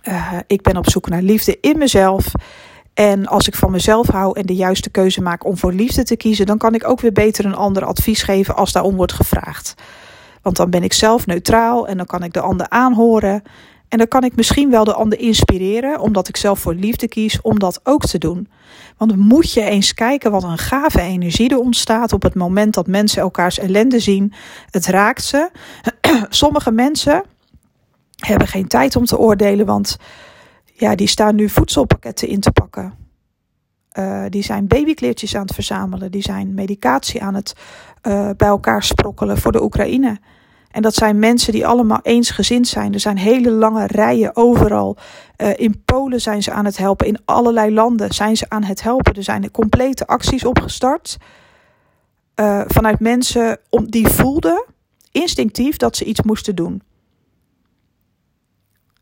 Uh, 0.08 0.32
ik 0.46 0.62
ben 0.62 0.76
op 0.76 0.90
zoek 0.90 1.08
naar 1.08 1.22
liefde 1.22 1.58
in 1.60 1.78
mezelf. 1.78 2.32
En 2.94 3.26
als 3.26 3.48
ik 3.48 3.54
van 3.54 3.70
mezelf 3.70 4.06
hou 4.06 4.38
en 4.38 4.46
de 4.46 4.54
juiste 4.54 4.90
keuze 4.90 5.22
maak 5.22 5.44
om 5.44 5.56
voor 5.56 5.72
liefde 5.72 6.02
te 6.02 6.16
kiezen, 6.16 6.46
dan 6.46 6.58
kan 6.58 6.74
ik 6.74 6.88
ook 6.88 7.00
weer 7.00 7.12
beter 7.12 7.44
een 7.44 7.54
ander 7.54 7.84
advies 7.84 8.22
geven 8.22 8.56
als 8.56 8.72
daarom 8.72 8.96
wordt 8.96 9.12
gevraagd. 9.12 9.74
Want 10.42 10.56
dan 10.56 10.70
ben 10.70 10.82
ik 10.82 10.92
zelf 10.92 11.26
neutraal 11.26 11.88
en 11.88 11.96
dan 11.96 12.06
kan 12.06 12.22
ik 12.22 12.32
de 12.32 12.40
ander 12.40 12.68
aanhoren. 12.68 13.42
En 13.88 13.98
dan 13.98 14.08
kan 14.08 14.24
ik 14.24 14.36
misschien 14.36 14.70
wel 14.70 14.84
de 14.84 14.94
ander 14.94 15.18
inspireren, 15.18 16.00
omdat 16.00 16.28
ik 16.28 16.36
zelf 16.36 16.58
voor 16.58 16.74
liefde 16.74 17.08
kies, 17.08 17.40
om 17.40 17.58
dat 17.58 17.80
ook 17.82 18.04
te 18.04 18.18
doen. 18.18 18.48
Want 18.96 19.16
moet 19.16 19.52
je 19.52 19.62
eens 19.62 19.94
kijken 19.94 20.30
wat 20.30 20.42
een 20.42 20.58
gave 20.58 21.00
energie 21.00 21.50
er 21.50 21.58
ontstaat 21.58 22.12
op 22.12 22.22
het 22.22 22.34
moment 22.34 22.74
dat 22.74 22.86
mensen 22.86 23.22
elkaars 23.22 23.58
ellende 23.58 23.98
zien. 23.98 24.32
Het 24.70 24.86
raakt 24.86 25.24
ze. 25.24 25.50
Sommige 26.28 26.70
mensen 26.70 27.22
hebben 28.24 28.48
geen 28.48 28.68
tijd 28.68 28.96
om 28.96 29.04
te 29.04 29.18
oordelen, 29.18 29.66
want 29.66 29.96
ja, 30.64 30.94
die 30.94 31.06
staan 31.06 31.34
nu 31.34 31.48
voedselpakketten 31.48 32.28
in 32.28 32.40
te 32.40 32.52
pakken. 32.52 32.94
Uh, 33.98 34.24
die 34.28 34.42
zijn 34.42 34.66
babykleertjes 34.66 35.34
aan 35.34 35.42
het 35.42 35.54
verzamelen. 35.54 36.10
Die 36.10 36.22
zijn 36.22 36.54
medicatie 36.54 37.22
aan 37.22 37.34
het 37.34 37.52
uh, 38.02 38.30
bij 38.36 38.48
elkaar 38.48 38.82
sprokkelen 38.82 39.38
voor 39.38 39.52
de 39.52 39.62
Oekraïne. 39.62 40.18
En 40.70 40.82
dat 40.82 40.94
zijn 40.94 41.18
mensen 41.18 41.52
die 41.52 41.66
allemaal 41.66 42.00
eensgezind 42.02 42.68
zijn. 42.68 42.92
Er 42.92 43.00
zijn 43.00 43.18
hele 43.18 43.50
lange 43.50 43.86
rijen 43.86 44.36
overal. 44.36 44.96
Uh, 45.36 45.48
in 45.56 45.82
Polen 45.84 46.20
zijn 46.20 46.42
ze 46.42 46.52
aan 46.52 46.64
het 46.64 46.76
helpen. 46.76 47.06
In 47.06 47.18
allerlei 47.24 47.74
landen 47.74 48.14
zijn 48.14 48.36
ze 48.36 48.46
aan 48.48 48.64
het 48.64 48.82
helpen. 48.82 49.14
Er 49.14 49.22
zijn 49.22 49.50
complete 49.50 50.06
acties 50.06 50.44
opgestart. 50.44 51.16
vanuit 52.66 53.00
mensen 53.00 53.58
om, 53.70 53.90
die 53.90 54.08
voelden 54.08 54.64
instinctief 55.12 55.76
dat 55.76 55.96
ze 55.96 56.04
iets 56.04 56.22
moesten 56.22 56.54
doen 56.54 56.82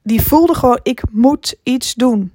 die 0.02 0.22
voelde 0.22 0.54
gewoon, 0.54 0.80
ik 0.82 1.02
moet 1.10 1.56
iets 1.62 1.94
doen. 1.94 2.32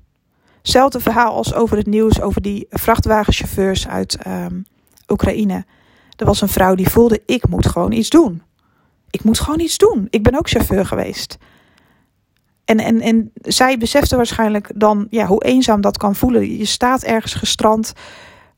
Hetzelfde 0.58 1.00
verhaal 1.00 1.34
als 1.34 1.54
over 1.54 1.78
het 1.78 1.88
nieuws 1.88 2.22
over 2.22 2.42
die 2.42 2.68
vrachtwagenchauffeurs 2.70 3.88
uit 3.88 4.18
um, 4.28 4.66
Oekraïne. 5.08 5.66
Er 6.16 6.26
was 6.26 6.42
een 6.42 6.48
vrouw 6.48 6.76
die 6.76 6.90
voelde, 6.90 7.22
ik 7.26 7.48
moet 7.48 7.68
gewoon 7.68 7.92
iets 7.92 8.10
doen. 8.10 8.42
Ik 9.10 9.24
moet 9.24 9.40
gewoon 9.40 9.60
iets 9.60 9.78
doen. 9.78 10.08
Ik 10.10 10.24
ben 10.24 10.38
ook 10.38 10.50
chauffeur 10.50 10.86
geweest. 10.86 11.38
En, 12.66 12.80
en, 12.80 13.02
en 13.02 13.32
zij 13.42 13.78
besefte 13.78 14.16
waarschijnlijk 14.16 14.72
dan 14.76 15.08
ja, 15.10 15.26
hoe 15.26 15.44
eenzaam 15.44 15.82
dat 15.82 15.98
kan 15.98 16.16
voelen. 16.16 16.58
Je 16.58 16.66
staat 16.66 17.04
ergens 17.04 17.34
gestrand. 17.34 17.94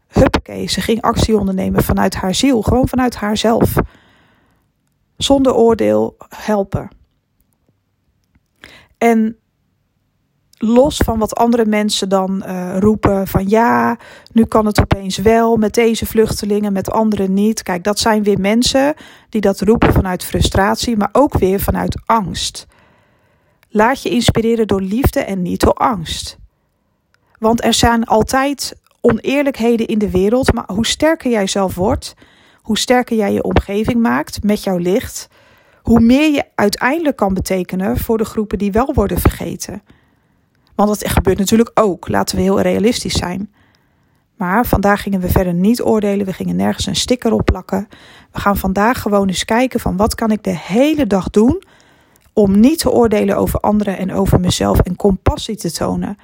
Huppakee, 0.07 0.67
ze 0.67 0.81
ging 0.81 1.01
actie 1.01 1.37
ondernemen 1.37 1.83
vanuit 1.83 2.15
haar 2.15 2.35
ziel. 2.35 2.61
Gewoon 2.61 2.87
vanuit 2.87 3.15
haarzelf. 3.15 3.73
Zonder 5.17 5.53
oordeel 5.53 6.17
helpen. 6.35 6.89
En 8.99 9.37
los 10.57 10.97
van 10.97 11.19
wat 11.19 11.35
andere 11.35 11.65
mensen 11.65 12.09
dan 12.09 12.43
uh, 12.45 12.77
roepen 12.77 13.27
van 13.27 13.49
ja, 13.49 13.97
nu 14.31 14.45
kan 14.45 14.65
het 14.65 14.79
opeens 14.79 15.17
wel 15.17 15.57
met 15.57 15.73
deze 15.73 16.05
vluchtelingen, 16.05 16.73
met 16.73 16.91
anderen 16.91 17.33
niet. 17.33 17.63
Kijk, 17.63 17.83
dat 17.83 17.99
zijn 17.99 18.23
weer 18.23 18.39
mensen 18.39 18.93
die 19.29 19.41
dat 19.41 19.59
roepen 19.59 19.93
vanuit 19.93 20.23
frustratie, 20.23 20.97
maar 20.97 21.09
ook 21.11 21.37
weer 21.37 21.59
vanuit 21.59 22.01
angst. 22.05 22.67
Laat 23.69 24.03
je 24.03 24.09
inspireren 24.09 24.67
door 24.67 24.81
liefde 24.81 25.19
en 25.19 25.41
niet 25.41 25.59
door 25.59 25.73
angst. 25.73 26.37
Want 27.39 27.63
er 27.63 27.73
zijn 27.73 28.05
altijd 28.05 28.75
oneerlijkheden 29.01 29.87
in 29.87 29.99
de 29.99 30.09
wereld, 30.09 30.53
maar 30.53 30.69
hoe 30.73 30.85
sterker 30.85 31.31
jij 31.31 31.47
zelf 31.47 31.75
wordt, 31.75 32.13
hoe 32.61 32.77
sterker 32.77 33.17
jij 33.17 33.33
je 33.33 33.43
omgeving 33.43 34.01
maakt 34.01 34.43
met 34.43 34.63
jouw 34.63 34.77
licht, 34.77 35.27
hoe 35.89 35.99
meer 35.99 36.31
je 36.31 36.43
uiteindelijk 36.55 37.15
kan 37.15 37.33
betekenen 37.33 37.97
voor 37.97 38.17
de 38.17 38.25
groepen 38.25 38.57
die 38.57 38.71
wel 38.71 38.93
worden 38.93 39.19
vergeten. 39.19 39.81
Want 40.75 40.89
dat 40.89 41.11
gebeurt 41.11 41.37
natuurlijk 41.37 41.71
ook, 41.73 42.07
laten 42.07 42.35
we 42.35 42.41
heel 42.41 42.61
realistisch 42.61 43.13
zijn. 43.13 43.53
Maar 44.37 44.65
vandaag 44.65 45.01
gingen 45.01 45.19
we 45.19 45.29
verder 45.29 45.53
niet 45.53 45.81
oordelen, 45.81 46.25
we 46.25 46.33
gingen 46.33 46.55
nergens 46.55 46.85
een 46.85 46.95
sticker 46.95 47.31
op 47.31 47.45
plakken. 47.45 47.87
We 48.31 48.39
gaan 48.39 48.57
vandaag 48.57 49.01
gewoon 49.01 49.27
eens 49.27 49.45
kijken 49.45 49.79
van 49.79 49.97
wat 49.97 50.15
kan 50.15 50.31
ik 50.31 50.43
de 50.43 50.57
hele 50.57 51.07
dag 51.07 51.29
doen 51.29 51.63
om 52.33 52.59
niet 52.59 52.79
te 52.79 52.91
oordelen 52.91 53.37
over 53.37 53.59
anderen 53.59 53.97
en 53.97 54.13
over 54.13 54.39
mezelf 54.39 54.79
en 54.79 54.95
compassie 54.95 55.55
te 55.55 55.71
tonen. 55.71 56.17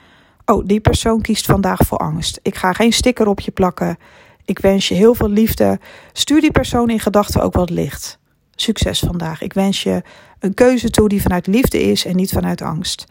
Oh, 0.46 0.66
die 0.66 0.80
persoon 0.80 1.22
kiest 1.22 1.46
vandaag 1.46 1.80
voor 1.86 1.98
angst. 1.98 2.40
Ik 2.42 2.56
ga 2.56 2.74
geen 2.74 2.94
sticker 2.94 3.28
op 3.28 3.40
je 3.40 3.52
plakken. 3.52 3.98
Ik 4.46 4.60
wens 4.60 4.88
je 4.88 4.96
heel 4.96 5.16
veel 5.16 5.30
liefde. 5.30 5.80
Stuur 6.14 6.42
die 6.42 6.52
persoon 6.52 6.90
in 6.90 7.00
gedachten 7.00 7.42
ook 7.42 7.54
wat 7.54 7.70
licht. 7.70 8.20
Succes 8.56 9.00
vandaag. 9.00 9.42
Ik 9.42 9.54
wens 9.54 9.84
je 9.84 10.02
een 10.40 10.54
keuze 10.54 10.90
toe 10.90 11.10
die 11.10 11.22
vanuit 11.22 11.48
liefde 11.48 11.82
is 11.82 12.06
en 12.06 12.16
niet 12.16 12.32
vanuit 12.32 12.62
angst. 12.62 13.06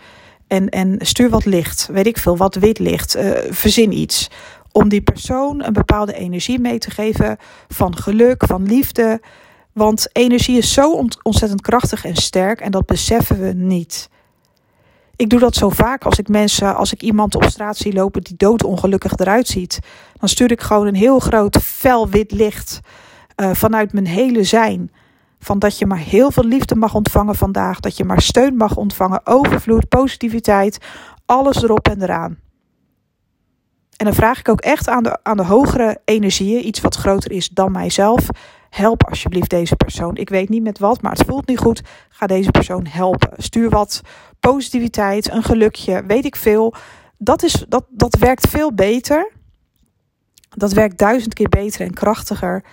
En, 0.47 0.69
en 0.69 0.97
stuur 0.99 1.31
wat 1.31 1.45
licht, 1.45 1.89
weet 1.93 2.07
ik 2.07 2.19
veel, 2.19 2.37
wat 2.37 2.55
wit 2.55 2.79
licht. 2.79 3.17
Uh, 3.17 3.31
verzin 3.51 3.93
iets. 3.93 4.31
Om 4.73 4.89
die 4.89 5.03
persoon 5.03 5.65
een 5.65 5.73
bepaalde 5.73 6.15
energie 6.15 6.59
mee 6.59 6.79
te 6.79 6.91
geven 6.91 7.37
van 7.69 7.97
geluk, 7.97 8.45
van 8.47 8.63
liefde. 8.63 9.21
Want 9.73 10.09
energie 10.13 10.59
is 10.59 10.73
zo 10.73 11.05
ontzettend 11.23 11.61
krachtig 11.61 12.05
en 12.05 12.17
sterk 12.17 12.61
en 12.61 12.71
dat 12.71 12.87
beseffen 12.87 13.41
we 13.41 13.53
niet. 13.53 14.09
Ik 15.17 15.31
doe 15.31 15.41
dat 15.41 15.55
zo 15.55 15.69
vaak 15.69 16.05
als 16.05 16.19
ik 16.19 16.29
mensen, 16.29 16.77
als 16.77 16.93
ik 16.93 17.03
iemand 17.03 17.35
op 17.35 17.45
straat 17.45 17.77
zie 17.77 17.93
lopen 17.93 18.23
die 18.23 18.37
doodongelukkig 18.37 19.13
eruit 19.17 19.47
ziet. 19.47 19.79
Dan 20.19 20.29
stuur 20.29 20.51
ik 20.51 20.61
gewoon 20.61 20.87
een 20.87 20.95
heel 20.95 21.19
groot 21.19 21.57
fel 21.63 22.09
wit 22.09 22.33
licht 22.33 22.81
uh, 23.37 23.51
vanuit 23.53 23.93
mijn 23.93 24.07
hele 24.07 24.45
zijn. 24.45 24.91
Van 25.45 25.59
dat 25.59 25.79
je 25.79 25.87
maar 25.87 25.99
heel 25.99 26.31
veel 26.31 26.45
liefde 26.45 26.75
mag 26.75 26.95
ontvangen 26.95 27.35
vandaag. 27.35 27.81
Dat 27.81 27.97
je 27.97 28.05
maar 28.05 28.21
steun 28.21 28.57
mag 28.57 28.77
ontvangen. 28.77 29.27
Overvloed, 29.27 29.89
positiviteit. 29.89 30.79
Alles 31.27 31.63
erop 31.63 31.89
en 31.89 32.03
eraan. 32.03 32.39
En 33.97 34.05
dan 34.05 34.15
vraag 34.15 34.39
ik 34.39 34.49
ook 34.49 34.61
echt 34.61 34.89
aan 34.89 35.03
de, 35.03 35.19
aan 35.23 35.37
de 35.37 35.45
hogere 35.45 36.01
energieën, 36.05 36.67
iets 36.67 36.81
wat 36.81 36.97
groter 36.97 37.31
is 37.31 37.49
dan 37.49 37.73
mijzelf. 37.73 38.29
Help 38.71 39.09
alsjeblieft 39.09 39.51
deze 39.51 39.77
persoon. 39.77 40.17
Ik 40.17 40.29
weet 40.29 40.49
niet 40.49 40.63
met 40.63 40.79
wat, 40.79 41.03
maar 41.03 41.13
het 41.13 41.27
voelt 41.27 41.47
niet 41.47 41.59
goed. 41.59 41.83
Ga 42.09 42.27
deze 42.27 42.51
persoon 42.51 42.87
helpen. 42.87 43.31
Stuur 43.37 43.71
wat 43.71 44.01
positiviteit, 44.41 45.31
een 45.31 45.43
gelukje, 45.43 46.05
weet 46.07 46.25
ik 46.25 46.37
veel. 46.37 46.75
Dat, 47.19 47.43
is, 47.43 47.65
dat, 47.69 47.85
dat 47.91 48.17
werkt 48.19 48.49
veel 48.49 48.75
beter. 48.75 49.33
Dat 50.49 50.73
werkt 50.73 50.99
duizend 50.99 51.35
keer 51.35 51.49
beter 51.49 51.81
en 51.81 51.95
krachtiger 51.95 52.65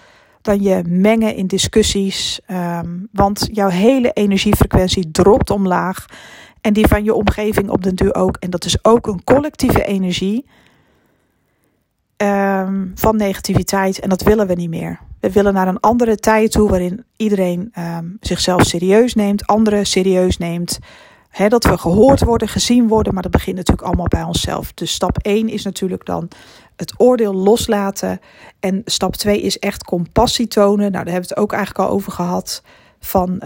dan 0.41 0.61
je 0.61 0.81
mengen 0.87 1.35
in 1.35 1.47
discussies. 1.47 2.39
Um, 2.47 3.07
want 3.11 3.47
jouw 3.51 3.69
hele 3.69 4.11
energiefrequentie 4.11 5.11
dropt 5.11 5.49
omlaag. 5.49 6.05
En 6.61 6.73
die 6.73 6.87
van 6.87 7.03
je 7.03 7.13
omgeving 7.13 7.69
op 7.69 7.83
den 7.83 7.95
duur 7.95 8.15
ook. 8.15 8.37
En 8.39 8.49
dat 8.49 8.65
is 8.65 8.83
ook 8.83 9.07
een 9.07 9.23
collectieve 9.23 9.83
energie 9.83 10.45
um, 12.17 12.91
van 12.95 13.15
negativiteit. 13.15 13.99
En 13.99 14.09
dat 14.09 14.23
willen 14.23 14.47
we 14.47 14.53
niet 14.53 14.69
meer. 14.69 14.99
We 15.19 15.31
willen 15.31 15.53
naar 15.53 15.67
een 15.67 15.79
andere 15.79 16.15
tijd 16.15 16.51
toe 16.51 16.69
waarin 16.69 17.05
iedereen 17.15 17.73
um, 17.79 18.17
zichzelf 18.19 18.63
serieus 18.63 19.13
neemt, 19.13 19.47
anderen 19.47 19.85
serieus 19.85 20.37
neemt. 20.37 20.79
He, 21.31 21.47
dat 21.47 21.63
we 21.63 21.77
gehoord 21.77 22.23
worden, 22.23 22.47
gezien 22.47 22.87
worden, 22.87 23.13
maar 23.13 23.23
dat 23.23 23.31
begint 23.31 23.55
natuurlijk 23.55 23.87
allemaal 23.87 24.07
bij 24.07 24.23
onszelf. 24.23 24.73
Dus 24.73 24.93
stap 24.93 25.17
1 25.17 25.49
is 25.49 25.63
natuurlijk 25.63 26.05
dan 26.05 26.27
het 26.75 26.93
oordeel 26.97 27.33
loslaten. 27.33 28.19
En 28.59 28.81
stap 28.85 29.15
2 29.15 29.41
is 29.41 29.59
echt 29.59 29.83
compassie 29.83 30.47
tonen. 30.47 30.91
Nou, 30.91 30.91
daar 30.91 31.13
hebben 31.13 31.29
we 31.29 31.33
het 31.35 31.37
ook 31.37 31.53
eigenlijk 31.53 31.89
al 31.89 31.95
over 31.95 32.11
gehad. 32.11 32.63
Van 32.99 33.41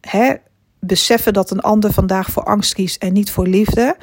he, 0.00 0.34
beseffen 0.80 1.32
dat 1.32 1.50
een 1.50 1.60
ander 1.60 1.92
vandaag 1.92 2.30
voor 2.30 2.44
angst 2.44 2.74
kiest 2.74 3.02
en 3.02 3.12
niet 3.12 3.30
voor 3.30 3.46
liefde. 3.46 3.96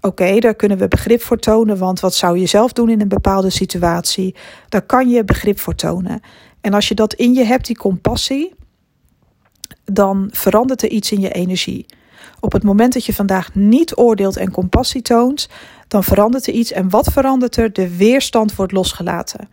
Oké, 0.00 0.38
daar 0.38 0.54
kunnen 0.54 0.78
we 0.78 0.88
begrip 0.88 1.22
voor 1.22 1.38
tonen, 1.38 1.78
want 1.78 2.00
wat 2.00 2.14
zou 2.14 2.38
je 2.38 2.46
zelf 2.46 2.72
doen 2.72 2.88
in 2.88 3.00
een 3.00 3.08
bepaalde 3.08 3.50
situatie? 3.50 4.34
Daar 4.68 4.82
kan 4.82 5.08
je 5.08 5.24
begrip 5.24 5.58
voor 5.58 5.74
tonen. 5.74 6.20
En 6.60 6.74
als 6.74 6.88
je 6.88 6.94
dat 6.94 7.14
in 7.14 7.34
je 7.34 7.44
hebt, 7.44 7.66
die 7.66 7.76
compassie, 7.76 8.54
dan 9.84 10.28
verandert 10.32 10.82
er 10.82 10.90
iets 10.90 11.12
in 11.12 11.20
je 11.20 11.32
energie. 11.32 11.86
Op 12.40 12.52
het 12.52 12.62
moment 12.62 12.92
dat 12.92 13.04
je 13.04 13.14
vandaag 13.14 13.54
niet 13.54 13.96
oordeelt 13.96 14.36
en 14.36 14.50
compassie 14.50 15.02
toont, 15.02 15.48
dan 15.88 16.04
verandert 16.04 16.46
er 16.46 16.52
iets. 16.52 16.72
En 16.72 16.90
wat 16.90 17.12
verandert 17.12 17.56
er? 17.56 17.72
De 17.72 17.96
weerstand 17.96 18.54
wordt 18.54 18.72
losgelaten. 18.72 19.48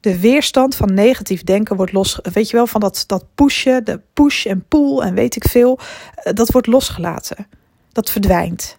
De 0.00 0.20
weerstand 0.20 0.74
van 0.74 0.94
negatief 0.94 1.44
denken 1.44 1.76
wordt 1.76 1.92
los. 1.92 2.18
Weet 2.32 2.50
je 2.50 2.56
wel, 2.56 2.66
van 2.66 2.80
dat, 2.80 3.04
dat 3.06 3.24
pushen, 3.34 3.84
de 3.84 4.00
push 4.12 4.46
en 4.46 4.64
pull 4.68 4.98
en 4.98 5.14
weet 5.14 5.36
ik 5.36 5.44
veel. 5.48 5.78
Eh, 6.14 6.32
dat 6.32 6.50
wordt 6.50 6.66
losgelaten. 6.66 7.46
Dat 7.92 8.10
verdwijnt. 8.10 8.78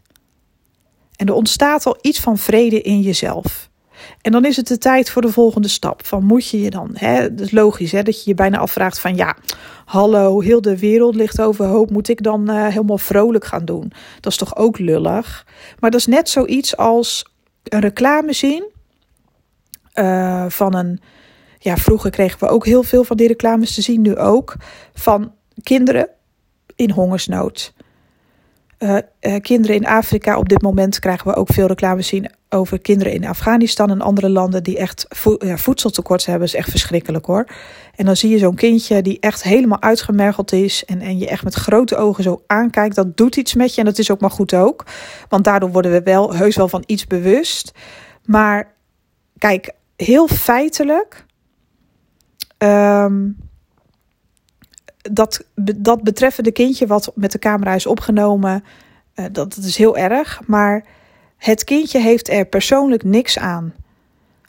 En 1.16 1.28
er 1.28 1.34
ontstaat 1.34 1.86
al 1.86 1.98
iets 2.02 2.20
van 2.20 2.38
vrede 2.38 2.82
in 2.82 3.02
jezelf. 3.02 3.70
En 4.22 4.32
dan 4.32 4.46
is 4.46 4.56
het 4.56 4.68
de 4.68 4.78
tijd 4.78 5.10
voor 5.10 5.22
de 5.22 5.32
volgende 5.32 5.68
stap. 5.68 6.06
Van 6.06 6.24
moet 6.24 6.50
je 6.50 6.62
je 6.62 6.70
dan, 6.70 6.90
hè, 6.94 7.36
dat 7.36 7.46
is 7.46 7.52
logisch 7.52 7.92
hè, 7.92 8.04
dat 8.04 8.24
je 8.24 8.30
je 8.30 8.36
bijna 8.36 8.58
afvraagt 8.58 9.00
van 9.00 9.16
ja, 9.16 9.36
hallo, 9.86 10.42
heel 10.42 10.62
de 10.62 10.80
wereld 10.80 11.16
ligt 11.16 11.42
overhoop. 11.42 11.90
Moet 11.90 12.10
ik 12.10 12.24
dan 12.24 12.52
uh, 12.52 12.68
helemaal 12.68 12.98
vrolijk 12.98 13.46
gaan 13.46 13.66
doen? 13.66 13.92
Dat 14.20 14.32
is 14.32 14.38
toch 14.38 14.56
ook 14.56 14.80
lullig? 14.80 15.46
Maar 15.80 15.92
dat 15.92 16.00
is 16.00 16.06
net 16.06 16.30
zoiets 16.30 16.78
als 16.78 17.26
een 17.64 17.80
reclame 17.80 18.34
zien 18.34 18.64
uh, 19.96 20.46
van 20.48 20.76
een, 20.76 21.02
ja, 21.60 21.78
vroeger 21.78 22.10
kregen 22.10 22.40
we 22.40 22.48
ook 22.48 22.66
heel 22.66 22.84
veel 22.84 23.04
van 23.04 23.18
die 23.18 23.28
reclames 23.28 23.74
te 23.74 23.82
zien, 23.82 24.02
nu 24.02 24.18
ook, 24.18 24.56
van 24.94 25.34
kinderen 25.64 26.10
in 26.76 26.92
hongersnood. 26.92 27.74
Uh, 28.80 28.98
uh, 29.22 29.36
kinderen 29.42 29.76
in 29.76 29.86
Afrika. 29.86 30.38
Op 30.38 30.50
dit 30.50 30.62
moment 30.62 31.00
krijgen 31.00 31.28
we 31.28 31.36
ook 31.36 31.54
veel 31.54 31.68
reclame 31.68 32.02
zien 32.02 32.32
over 32.50 32.80
kinderen 32.80 33.14
in 33.14 33.26
Afghanistan 33.26 33.90
en 33.90 34.02
andere 34.02 34.30
landen 34.30 34.64
die 34.64 34.78
echt 34.78 35.08
ja, 35.40 35.58
voedseltekort 35.58 36.26
hebben. 36.26 36.48
Is 36.48 36.54
echt 36.54 36.70
verschrikkelijk 36.70 37.26
hoor. 37.26 37.48
En 37.96 38.06
dan 38.06 38.16
zie 38.16 38.30
je 38.30 38.38
zo'n 38.38 38.56
kindje 38.56 39.02
die 39.02 39.20
echt 39.20 39.44
helemaal 39.44 39.82
uitgemergeld 39.82 40.52
is 40.52 40.86
en, 40.86 41.02
en 41.02 41.18
je 41.18 41.28
echt 41.28 41.44
met 41.44 41.54
grote 41.54 41.96
ogen 41.96 42.24
zo 42.24 42.44
aankijkt. 42.48 42.96
Dat 42.96 43.18
doet 43.18 43.36
iets 43.36 43.54
met 43.54 43.74
je 43.74 43.80
en 43.80 43.86
dat 43.86 43.98
is 43.98 44.12
ook 44.12 44.22
maar 44.22 44.32
goed 44.32 44.54
ook. 44.54 44.86
Want 45.30 45.44
daardoor 45.44 45.72
worden 45.72 45.92
we 45.92 46.02
wel 46.04 46.36
heus 46.36 46.56
wel 46.56 46.70
van 46.70 46.84
iets 46.86 47.08
bewust. 47.08 47.72
Maar 48.26 48.74
kijk, 49.38 49.72
heel 49.96 50.28
feitelijk. 50.28 51.26
Um, 52.58 53.38
dat, 55.12 55.44
dat 55.76 56.04
betreffende 56.04 56.52
kindje 56.52 56.88
wat 56.88 57.12
met 57.16 57.32
de 57.32 57.40
camera 57.40 57.74
is 57.74 57.86
opgenomen, 57.86 58.64
dat, 59.14 59.34
dat 59.34 59.58
is 59.58 59.78
heel 59.78 59.98
erg. 59.98 60.42
Maar 60.46 60.86
het 61.38 61.64
kindje 61.64 62.00
heeft 62.00 62.30
er 62.30 62.46
persoonlijk 62.46 63.04
niks 63.04 63.40
aan. 63.40 63.74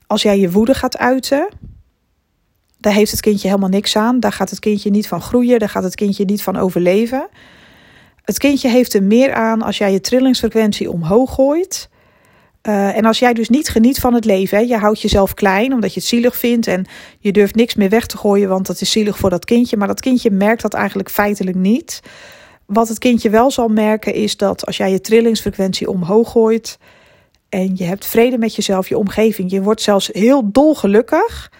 Als 0.06 0.22
jij 0.22 0.38
je 0.38 0.50
woede 0.50 0.74
gaat 0.74 0.98
uiten, 0.98 1.48
daar 2.78 2.92
heeft 2.92 3.10
het 3.10 3.20
kindje 3.20 3.48
helemaal 3.48 3.68
niks 3.68 3.96
aan. 3.96 4.20
Daar 4.20 4.32
gaat 4.32 4.50
het 4.50 4.58
kindje 4.58 4.90
niet 4.90 5.08
van 5.08 5.20
groeien, 5.20 5.58
daar 5.58 5.68
gaat 5.68 5.82
het 5.82 5.94
kindje 5.94 6.24
niet 6.24 6.42
van 6.42 6.56
overleven. 6.56 7.28
Het 8.22 8.38
kindje 8.38 8.68
heeft 8.68 8.94
er 8.94 9.02
meer 9.02 9.34
aan 9.34 9.62
als 9.62 9.78
jij 9.78 9.92
je 9.92 10.00
trillingsfrequentie 10.00 10.90
omhoog 10.90 11.34
gooit. 11.34 11.88
Uh, 12.62 12.96
en 12.96 13.04
als 13.04 13.18
jij 13.18 13.32
dus 13.32 13.48
niet 13.48 13.68
geniet 13.68 13.98
van 13.98 14.14
het 14.14 14.24
leven, 14.24 14.58
hè, 14.58 14.64
je 14.64 14.76
houdt 14.76 15.00
jezelf 15.00 15.34
klein 15.34 15.72
omdat 15.72 15.94
je 15.94 16.00
het 16.00 16.08
zielig 16.08 16.36
vindt 16.36 16.66
en 16.66 16.86
je 17.18 17.32
durft 17.32 17.54
niks 17.54 17.74
meer 17.74 17.88
weg 17.88 18.06
te 18.06 18.16
gooien, 18.16 18.48
want 18.48 18.66
dat 18.66 18.80
is 18.80 18.90
zielig 18.90 19.18
voor 19.18 19.30
dat 19.30 19.44
kindje. 19.44 19.76
Maar 19.76 19.86
dat 19.88 20.00
kindje 20.00 20.30
merkt 20.30 20.62
dat 20.62 20.74
eigenlijk 20.74 21.10
feitelijk 21.10 21.56
niet. 21.56 22.02
Wat 22.66 22.88
het 22.88 22.98
kindje 22.98 23.30
wel 23.30 23.50
zal 23.50 23.68
merken 23.68 24.14
is 24.14 24.36
dat 24.36 24.66
als 24.66 24.76
jij 24.76 24.90
je 24.90 25.00
trillingsfrequentie 25.00 25.90
omhoog 25.90 26.30
gooit 26.30 26.78
en 27.48 27.76
je 27.76 27.84
hebt 27.84 28.06
vrede 28.06 28.38
met 28.38 28.54
jezelf, 28.54 28.88
je 28.88 28.98
omgeving, 28.98 29.50
je 29.50 29.62
wordt 29.62 29.82
zelfs 29.82 30.10
heel 30.12 30.52
dolgelukkig. 30.52 31.52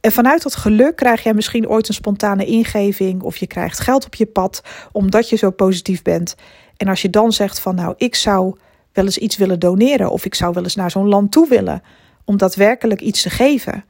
En 0.00 0.12
vanuit 0.12 0.42
dat 0.42 0.56
geluk 0.56 0.96
krijg 0.96 1.22
jij 1.22 1.34
misschien 1.34 1.68
ooit 1.68 1.88
een 1.88 1.94
spontane 1.94 2.44
ingeving 2.44 3.22
of 3.22 3.36
je 3.36 3.46
krijgt 3.46 3.80
geld 3.80 4.04
op 4.04 4.14
je 4.14 4.26
pad 4.26 4.62
omdat 4.92 5.28
je 5.28 5.36
zo 5.36 5.50
positief 5.50 6.02
bent. 6.02 6.34
En 6.76 6.88
als 6.88 7.02
je 7.02 7.10
dan 7.10 7.32
zegt 7.32 7.60
van 7.60 7.74
nou, 7.74 7.94
ik 7.96 8.14
zou 8.14 8.56
wel 8.92 9.04
eens 9.04 9.18
iets 9.18 9.36
willen 9.36 9.60
doneren 9.60 10.10
of 10.10 10.24
ik 10.24 10.34
zou 10.34 10.52
wel 10.52 10.62
eens 10.62 10.74
naar 10.74 10.90
zo'n 10.90 11.08
land 11.08 11.32
toe 11.32 11.48
willen 11.48 11.82
om 12.24 12.36
daadwerkelijk 12.36 13.00
iets 13.00 13.22
te 13.22 13.30
geven, 13.30 13.84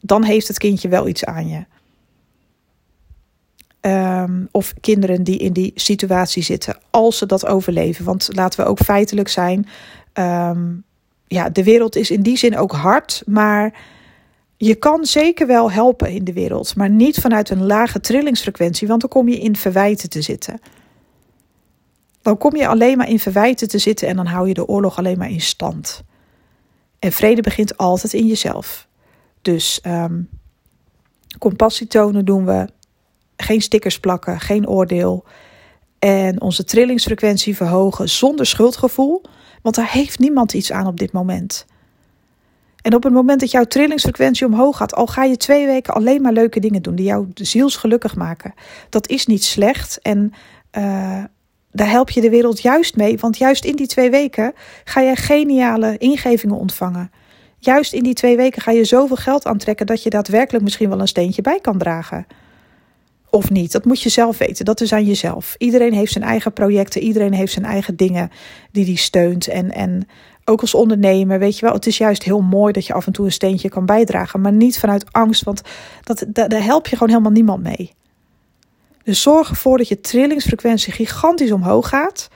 dan 0.00 0.22
heeft 0.22 0.48
het 0.48 0.58
kindje 0.58 0.88
wel 0.88 1.08
iets 1.08 1.24
aan 1.24 1.48
je. 1.48 1.64
Um, 3.84 4.48
of 4.50 4.74
kinderen 4.80 5.24
die 5.24 5.38
in 5.38 5.52
die 5.52 5.72
situatie 5.74 6.42
zitten, 6.42 6.76
als 6.90 7.18
ze 7.18 7.26
dat 7.26 7.46
overleven. 7.46 8.04
Want 8.04 8.28
laten 8.32 8.60
we 8.60 8.66
ook 8.66 8.78
feitelijk 8.78 9.28
zijn. 9.28 9.66
Um, 10.14 10.84
ja, 11.26 11.48
de 11.48 11.64
wereld 11.64 11.96
is 11.96 12.10
in 12.10 12.22
die 12.22 12.36
zin 12.36 12.56
ook 12.58 12.72
hard, 12.72 13.22
maar 13.26 13.74
je 14.56 14.74
kan 14.74 15.04
zeker 15.04 15.46
wel 15.46 15.70
helpen 15.70 16.10
in 16.10 16.24
de 16.24 16.32
wereld, 16.32 16.76
maar 16.76 16.90
niet 16.90 17.18
vanuit 17.18 17.50
een 17.50 17.66
lage 17.66 18.00
trillingsfrequentie, 18.00 18.88
want 18.88 19.00
dan 19.00 19.10
kom 19.10 19.28
je 19.28 19.38
in 19.38 19.56
verwijten 19.56 20.10
te 20.10 20.22
zitten. 20.22 20.60
Dan 22.22 22.38
kom 22.38 22.56
je 22.56 22.68
alleen 22.68 22.96
maar 22.96 23.08
in 23.08 23.18
verwijten 23.18 23.68
te 23.68 23.78
zitten 23.78 24.08
en 24.08 24.16
dan 24.16 24.26
hou 24.26 24.48
je 24.48 24.54
de 24.54 24.66
oorlog 24.66 24.98
alleen 24.98 25.18
maar 25.18 25.30
in 25.30 25.40
stand. 25.40 26.02
En 26.98 27.12
vrede 27.12 27.42
begint 27.42 27.76
altijd 27.76 28.12
in 28.12 28.26
jezelf. 28.26 28.88
Dus 29.42 29.80
um, 29.86 30.28
compassie 31.38 31.86
tonen 31.86 32.24
doen 32.24 32.44
we. 32.44 32.68
Geen 33.36 33.60
stickers 33.60 34.00
plakken, 34.00 34.40
geen 34.40 34.68
oordeel. 34.68 35.24
En 35.98 36.40
onze 36.40 36.64
trillingsfrequentie 36.64 37.56
verhogen 37.56 38.08
zonder 38.08 38.46
schuldgevoel. 38.46 39.22
Want 39.62 39.74
daar 39.74 39.92
heeft 39.92 40.18
niemand 40.18 40.52
iets 40.52 40.72
aan 40.72 40.86
op 40.86 40.98
dit 40.98 41.12
moment. 41.12 41.66
En 42.82 42.94
op 42.94 43.02
het 43.02 43.12
moment 43.12 43.40
dat 43.40 43.50
jouw 43.50 43.64
trillingsfrequentie 43.64 44.46
omhoog 44.46 44.76
gaat, 44.76 44.94
al 44.94 45.06
ga 45.06 45.24
je 45.24 45.36
twee 45.36 45.66
weken 45.66 45.94
alleen 45.94 46.22
maar 46.22 46.32
leuke 46.32 46.60
dingen 46.60 46.82
doen 46.82 46.94
die 46.94 47.06
jou 47.06 47.26
zielsgelukkig 47.34 48.16
maken. 48.16 48.54
Dat 48.88 49.08
is 49.08 49.26
niet 49.26 49.44
slecht. 49.44 49.98
En 50.02 50.32
uh, 50.78 51.24
daar 51.72 51.90
help 51.90 52.10
je 52.10 52.20
de 52.20 52.30
wereld 52.30 52.62
juist 52.62 52.96
mee. 52.96 53.18
Want 53.18 53.38
juist 53.38 53.64
in 53.64 53.76
die 53.76 53.86
twee 53.86 54.10
weken 54.10 54.52
ga 54.84 55.00
je 55.00 55.16
geniale 55.16 55.98
ingevingen 55.98 56.56
ontvangen. 56.56 57.10
Juist 57.58 57.92
in 57.92 58.02
die 58.02 58.14
twee 58.14 58.36
weken 58.36 58.62
ga 58.62 58.70
je 58.70 58.84
zoveel 58.84 59.16
geld 59.16 59.46
aantrekken 59.46 59.86
dat 59.86 60.02
je 60.02 60.10
daadwerkelijk 60.10 60.64
misschien 60.64 60.88
wel 60.88 61.00
een 61.00 61.08
steentje 61.08 61.42
bij 61.42 61.60
kan 61.60 61.78
dragen. 61.78 62.26
Of 63.30 63.50
niet, 63.50 63.72
dat 63.72 63.84
moet 63.84 64.02
je 64.02 64.08
zelf 64.08 64.38
weten. 64.38 64.64
Dat 64.64 64.80
is 64.80 64.92
aan 64.92 65.04
jezelf. 65.04 65.54
Iedereen 65.58 65.92
heeft 65.92 66.12
zijn 66.12 66.24
eigen 66.24 66.52
projecten, 66.52 67.02
iedereen 67.02 67.32
heeft 67.32 67.52
zijn 67.52 67.64
eigen 67.64 67.96
dingen 67.96 68.30
die 68.72 68.84
hij 68.84 68.94
steunt. 68.94 69.48
En, 69.48 69.70
en 69.70 70.08
ook 70.44 70.60
als 70.60 70.74
ondernemer, 70.74 71.38
weet 71.38 71.58
je 71.58 71.64
wel, 71.64 71.74
het 71.74 71.86
is 71.86 71.98
juist 71.98 72.22
heel 72.22 72.40
mooi 72.40 72.72
dat 72.72 72.86
je 72.86 72.92
af 72.92 73.06
en 73.06 73.12
toe 73.12 73.24
een 73.24 73.32
steentje 73.32 73.68
kan 73.68 73.86
bijdragen. 73.86 74.40
Maar 74.40 74.52
niet 74.52 74.78
vanuit 74.78 75.12
angst, 75.12 75.44
want 75.44 75.62
dat, 76.02 76.24
daar 76.28 76.64
help 76.64 76.86
je 76.86 76.96
gewoon 76.96 77.08
helemaal 77.08 77.32
niemand 77.32 77.62
mee. 77.62 77.92
Dus 79.04 79.22
zorg 79.22 79.48
ervoor 79.48 79.78
dat 79.78 79.88
je 79.88 80.00
trillingsfrequentie 80.00 80.92
gigantisch 80.92 81.52
omhoog 81.52 81.88
gaat. 81.88 82.28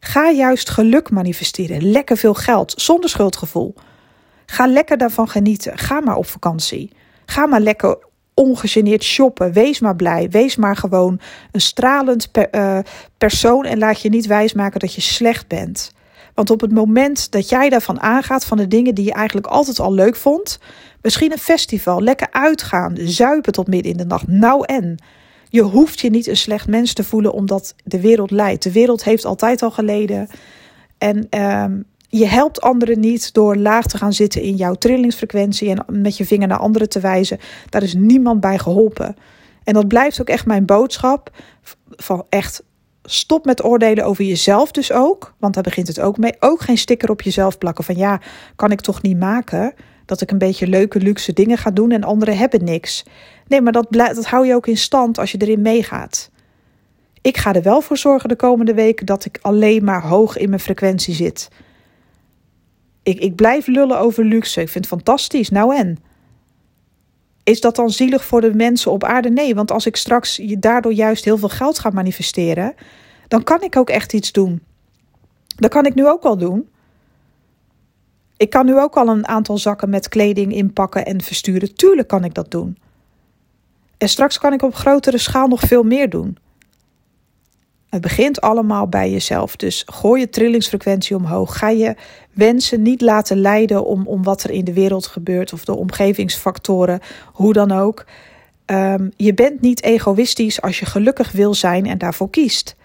Ga 0.00 0.30
juist 0.30 0.70
geluk 0.70 1.10
manifesteren. 1.10 1.90
Lekker 1.90 2.16
veel 2.16 2.34
geld, 2.34 2.74
zonder 2.76 3.10
schuldgevoel. 3.10 3.74
Ga 4.46 4.66
lekker 4.66 4.98
daarvan 4.98 5.28
genieten. 5.28 5.78
Ga 5.78 6.00
maar 6.00 6.16
op 6.16 6.26
vakantie. 6.26 6.90
Ga 7.26 7.46
maar 7.46 7.60
lekker 7.60 7.98
ongegeneerd 8.34 9.04
shoppen. 9.04 9.52
Wees 9.52 9.80
maar 9.80 9.96
blij. 9.96 10.28
Wees 10.30 10.56
maar 10.56 10.76
gewoon 10.76 11.20
een 11.52 11.60
stralend 11.60 12.30
eh, 12.30 12.78
persoon 13.18 13.64
en 13.64 13.78
laat 13.78 14.00
je 14.00 14.08
niet 14.08 14.26
wijsmaken 14.26 14.80
dat 14.80 14.94
je 14.94 15.00
slecht 15.00 15.48
bent. 15.48 15.92
Want 16.34 16.50
op 16.50 16.60
het 16.60 16.72
moment 16.72 17.30
dat 17.30 17.48
jij 17.48 17.68
daarvan 17.68 18.00
aangaat, 18.00 18.44
van 18.44 18.56
de 18.56 18.68
dingen 18.68 18.94
die 18.94 19.04
je 19.04 19.12
eigenlijk 19.12 19.46
altijd 19.46 19.80
al 19.80 19.92
leuk 19.92 20.16
vond, 20.16 20.58
misschien 21.02 21.32
een 21.32 21.38
festival, 21.38 22.00
lekker 22.00 22.28
uitgaan, 22.30 22.96
zuipen 23.00 23.52
tot 23.52 23.66
midden 23.66 23.92
in 23.92 23.96
de 23.96 24.04
nacht, 24.04 24.26
nou 24.26 24.64
en. 24.66 24.98
Je 25.52 25.62
hoeft 25.62 26.00
je 26.00 26.10
niet 26.10 26.26
een 26.26 26.36
slecht 26.36 26.68
mens 26.68 26.92
te 26.92 27.04
voelen 27.04 27.32
omdat 27.32 27.74
de 27.84 28.00
wereld 28.00 28.30
leidt. 28.30 28.62
De 28.62 28.72
wereld 28.72 29.04
heeft 29.04 29.24
altijd 29.24 29.62
al 29.62 29.70
geleden. 29.70 30.28
En 30.98 31.26
ehm, 31.30 31.80
je 32.08 32.26
helpt 32.26 32.60
anderen 32.60 33.00
niet 33.00 33.32
door 33.32 33.56
laag 33.56 33.86
te 33.86 33.98
gaan 33.98 34.12
zitten 34.12 34.42
in 34.42 34.56
jouw 34.56 34.74
trillingsfrequentie 34.74 35.70
en 35.70 36.00
met 36.00 36.16
je 36.16 36.26
vinger 36.26 36.48
naar 36.48 36.58
anderen 36.58 36.88
te 36.88 37.00
wijzen. 37.00 37.38
Daar 37.68 37.82
is 37.82 37.94
niemand 37.94 38.40
bij 38.40 38.58
geholpen. 38.58 39.16
En 39.64 39.74
dat 39.74 39.88
blijft 39.88 40.20
ook 40.20 40.28
echt 40.28 40.46
mijn 40.46 40.66
boodschap. 40.66 41.30
Van 41.90 42.26
echt 42.28 42.62
stop 43.02 43.44
met 43.44 43.64
oordelen 43.64 44.04
over 44.04 44.24
jezelf 44.24 44.70
dus 44.70 44.92
ook. 44.92 45.34
Want 45.38 45.54
daar 45.54 45.62
begint 45.62 45.88
het 45.88 46.00
ook 46.00 46.18
mee. 46.18 46.34
Ook 46.40 46.60
geen 46.60 46.78
sticker 46.78 47.10
op 47.10 47.22
jezelf 47.22 47.58
plakken 47.58 47.84
van 47.84 47.96
ja, 47.96 48.20
kan 48.56 48.70
ik 48.70 48.80
toch 48.80 49.02
niet 49.02 49.18
maken. 49.18 49.74
Dat 50.12 50.20
ik 50.20 50.30
een 50.30 50.38
beetje 50.38 50.66
leuke, 50.66 51.00
luxe 51.00 51.32
dingen 51.32 51.58
ga 51.58 51.70
doen 51.70 51.90
en 51.90 52.04
anderen 52.04 52.36
hebben 52.36 52.64
niks. 52.64 53.04
Nee, 53.46 53.60
maar 53.60 53.72
dat, 53.72 53.86
dat 53.90 54.26
hou 54.26 54.46
je 54.46 54.54
ook 54.54 54.66
in 54.66 54.76
stand 54.76 55.18
als 55.18 55.32
je 55.32 55.38
erin 55.38 55.62
meegaat. 55.62 56.30
Ik 57.20 57.36
ga 57.36 57.54
er 57.54 57.62
wel 57.62 57.80
voor 57.80 57.96
zorgen 57.96 58.28
de 58.28 58.36
komende 58.36 58.74
weken 58.74 59.06
dat 59.06 59.24
ik 59.24 59.38
alleen 59.42 59.84
maar 59.84 60.02
hoog 60.02 60.36
in 60.36 60.48
mijn 60.48 60.60
frequentie 60.60 61.14
zit. 61.14 61.48
Ik, 63.02 63.18
ik 63.18 63.34
blijf 63.34 63.66
lullen 63.66 63.98
over 63.98 64.24
luxe. 64.24 64.60
Ik 64.60 64.68
vind 64.68 64.84
het 64.84 64.94
fantastisch. 64.94 65.50
Nou 65.50 65.76
en? 65.76 65.98
Is 67.42 67.60
dat 67.60 67.76
dan 67.76 67.90
zielig 67.90 68.24
voor 68.24 68.40
de 68.40 68.54
mensen 68.54 68.92
op 68.92 69.04
aarde? 69.04 69.30
Nee, 69.30 69.54
want 69.54 69.70
als 69.70 69.86
ik 69.86 69.96
straks 69.96 70.40
daardoor 70.58 70.92
juist 70.92 71.24
heel 71.24 71.38
veel 71.38 71.48
geld 71.48 71.78
ga 71.78 71.90
manifesteren, 71.90 72.74
dan 73.28 73.42
kan 73.42 73.62
ik 73.62 73.76
ook 73.76 73.90
echt 73.90 74.12
iets 74.12 74.32
doen. 74.32 74.62
Dat 75.56 75.70
kan 75.70 75.86
ik 75.86 75.94
nu 75.94 76.08
ook 76.08 76.22
al 76.22 76.36
doen. 76.36 76.68
Ik 78.42 78.50
kan 78.50 78.66
nu 78.66 78.80
ook 78.80 78.96
al 78.96 79.08
een 79.08 79.28
aantal 79.28 79.58
zakken 79.58 79.90
met 79.90 80.08
kleding 80.08 80.54
inpakken 80.54 81.06
en 81.06 81.22
versturen. 81.22 81.74
Tuurlijk 81.74 82.08
kan 82.08 82.24
ik 82.24 82.34
dat 82.34 82.50
doen. 82.50 82.78
En 83.98 84.08
straks 84.08 84.38
kan 84.38 84.52
ik 84.52 84.62
op 84.62 84.74
grotere 84.74 85.18
schaal 85.18 85.46
nog 85.46 85.60
veel 85.60 85.82
meer 85.82 86.10
doen. 86.10 86.38
Het 87.88 88.00
begint 88.00 88.40
allemaal 88.40 88.88
bij 88.88 89.10
jezelf. 89.10 89.56
Dus 89.56 89.82
gooi 89.86 90.20
je 90.20 90.28
trillingsfrequentie 90.28 91.16
omhoog. 91.16 91.58
Ga 91.58 91.68
je 91.68 91.94
wensen 92.32 92.82
niet 92.82 93.00
laten 93.00 93.40
leiden 93.40 93.84
om, 93.84 94.06
om 94.06 94.22
wat 94.22 94.42
er 94.42 94.50
in 94.50 94.64
de 94.64 94.72
wereld 94.72 95.06
gebeurt 95.06 95.52
of 95.52 95.64
de 95.64 95.76
omgevingsfactoren, 95.76 97.00
hoe 97.32 97.52
dan 97.52 97.72
ook. 97.72 98.04
Um, 98.66 99.12
je 99.16 99.34
bent 99.34 99.60
niet 99.60 99.82
egoïstisch 99.82 100.60
als 100.60 100.78
je 100.78 100.86
gelukkig 100.86 101.32
wil 101.32 101.54
zijn 101.54 101.86
en 101.86 101.98
daarvoor 101.98 102.30
kiest. 102.30 102.76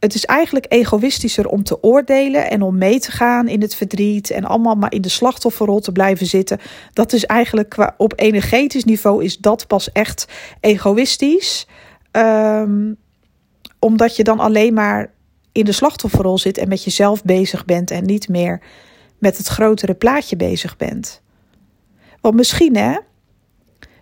Het 0.00 0.14
is 0.14 0.24
eigenlijk 0.24 0.66
egoïstischer 0.68 1.48
om 1.48 1.62
te 1.62 1.82
oordelen 1.82 2.50
en 2.50 2.62
om 2.62 2.78
mee 2.78 3.00
te 3.00 3.10
gaan 3.10 3.48
in 3.48 3.60
het 3.60 3.74
verdriet 3.74 4.30
en 4.30 4.44
allemaal 4.44 4.74
maar 4.74 4.92
in 4.92 5.00
de 5.00 5.08
slachtofferrol 5.08 5.80
te 5.80 5.92
blijven 5.92 6.26
zitten. 6.26 6.58
Dat 6.92 7.12
is 7.12 7.26
eigenlijk 7.26 7.68
qua, 7.68 7.94
op 7.96 8.12
energetisch 8.16 8.84
niveau 8.84 9.24
is 9.24 9.38
dat 9.38 9.66
pas 9.66 9.92
echt 9.92 10.26
egoïstisch. 10.60 11.66
Um, 12.12 12.96
omdat 13.78 14.16
je 14.16 14.24
dan 14.24 14.40
alleen 14.40 14.74
maar 14.74 15.12
in 15.52 15.64
de 15.64 15.72
slachtofferrol 15.72 16.38
zit 16.38 16.58
en 16.58 16.68
met 16.68 16.84
jezelf 16.84 17.24
bezig 17.24 17.64
bent 17.64 17.90
en 17.90 18.04
niet 18.04 18.28
meer 18.28 18.62
met 19.18 19.36
het 19.36 19.46
grotere 19.46 19.94
plaatje 19.94 20.36
bezig 20.36 20.76
bent. 20.76 21.22
Want 22.20 22.34
misschien 22.34 22.76
hè, 22.76 22.96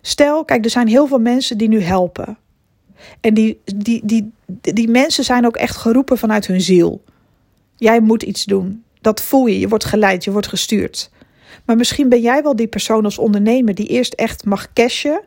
stel, 0.03 0.45
kijk, 0.45 0.65
er 0.65 0.71
zijn 0.71 0.89
heel 0.89 1.07
veel 1.07 1.19
mensen 1.19 1.59
die 1.59 1.69
nu 1.69 1.81
helpen. 1.81 2.39
En 3.21 3.35
die, 3.35 3.61
die, 3.65 4.01
die, 4.05 4.33
die 4.61 4.89
mensen 4.89 5.25
zijn 5.25 5.47
ook 5.47 5.57
echt 5.57 5.77
geroepen 5.77 6.19
vanuit 6.19 6.47
hun 6.47 6.61
ziel. 6.61 7.05
Jij 7.77 8.01
moet 8.01 8.23
iets 8.23 8.45
doen. 8.45 8.83
Dat 9.01 9.23
voel 9.23 9.47
je. 9.47 9.59
Je 9.59 9.69
wordt 9.69 9.85
geleid, 9.85 10.25
je 10.25 10.31
wordt 10.31 10.47
gestuurd. 10.47 11.11
Maar 11.65 11.77
misschien 11.77 12.09
ben 12.09 12.21
jij 12.21 12.43
wel 12.43 12.57
die 12.57 12.67
persoon 12.67 13.05
als 13.05 13.19
ondernemer 13.19 13.75
die 13.75 13.87
eerst 13.87 14.13
echt 14.13 14.45
mag 14.45 14.73
cashen, 14.73 15.21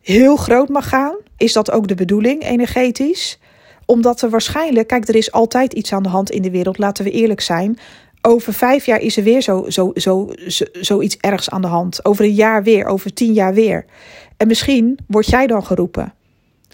heel 0.00 0.36
groot 0.36 0.68
mag 0.68 0.88
gaan. 0.88 1.16
Is 1.36 1.52
dat 1.52 1.70
ook 1.70 1.88
de 1.88 1.94
bedoeling, 1.94 2.44
energetisch? 2.44 3.38
Omdat 3.86 4.22
er 4.22 4.30
waarschijnlijk, 4.30 4.86
kijk, 4.86 5.08
er 5.08 5.14
is 5.14 5.32
altijd 5.32 5.72
iets 5.72 5.92
aan 5.92 6.02
de 6.02 6.08
hand 6.08 6.30
in 6.30 6.42
de 6.42 6.50
wereld, 6.50 6.78
laten 6.78 7.04
we 7.04 7.10
eerlijk 7.10 7.40
zijn. 7.40 7.78
Over 8.22 8.52
vijf 8.52 8.86
jaar 8.86 9.00
is 9.00 9.16
er 9.16 9.22
weer 9.22 9.40
zo, 9.40 9.64
zo, 9.68 9.90
zo, 9.94 10.32
zo, 10.46 10.66
zoiets 10.72 11.16
ergs 11.16 11.50
aan 11.50 11.62
de 11.62 11.66
hand. 11.66 12.04
Over 12.04 12.24
een 12.24 12.34
jaar 12.34 12.62
weer, 12.62 12.86
over 12.86 13.14
tien 13.14 13.32
jaar 13.32 13.54
weer. 13.54 13.84
En 14.36 14.46
misschien 14.46 14.98
word 15.06 15.26
jij 15.26 15.46
dan 15.46 15.64
geroepen 15.64 16.14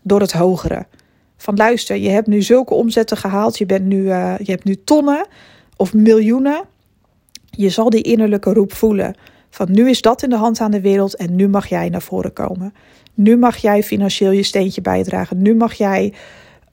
door 0.03 0.21
het 0.21 0.33
hogere. 0.33 0.87
Van 1.40 1.57
luister, 1.57 1.96
je 1.96 2.09
hebt 2.09 2.26
nu 2.26 2.42
zulke 2.42 2.74
omzetten 2.74 3.16
gehaald, 3.16 3.59
je, 3.59 3.66
bent 3.66 3.85
nu, 3.85 4.03
uh, 4.03 4.35
je 4.38 4.50
hebt 4.50 4.64
nu 4.64 4.85
tonnen 4.85 5.26
of 5.76 5.94
miljoenen. 5.94 6.64
Je 7.50 7.68
zal 7.68 7.90
die 7.90 8.03
innerlijke 8.03 8.53
roep 8.53 8.72
voelen. 8.72 9.14
Van 9.50 9.72
nu 9.72 9.88
is 9.88 10.00
dat 10.00 10.22
in 10.22 10.31
de 10.31 10.37
hand 10.37 10.61
aan 10.61 10.70
de 10.70 10.81
wereld 10.81 11.16
en 11.16 11.37
nu 11.37 11.48
mag 11.48 11.66
jij 11.66 11.88
naar 11.88 12.03
voren 12.03 12.33
komen. 12.33 12.74
Nu 13.14 13.37
mag 13.37 13.57
jij 13.57 13.83
financieel 13.83 14.31
je 14.31 14.42
steentje 14.42 14.81
bijdragen. 14.81 15.42
Nu 15.42 15.55
mag 15.55 15.72
jij 15.72 16.14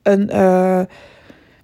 een, 0.04 0.30
uh, 0.34 0.82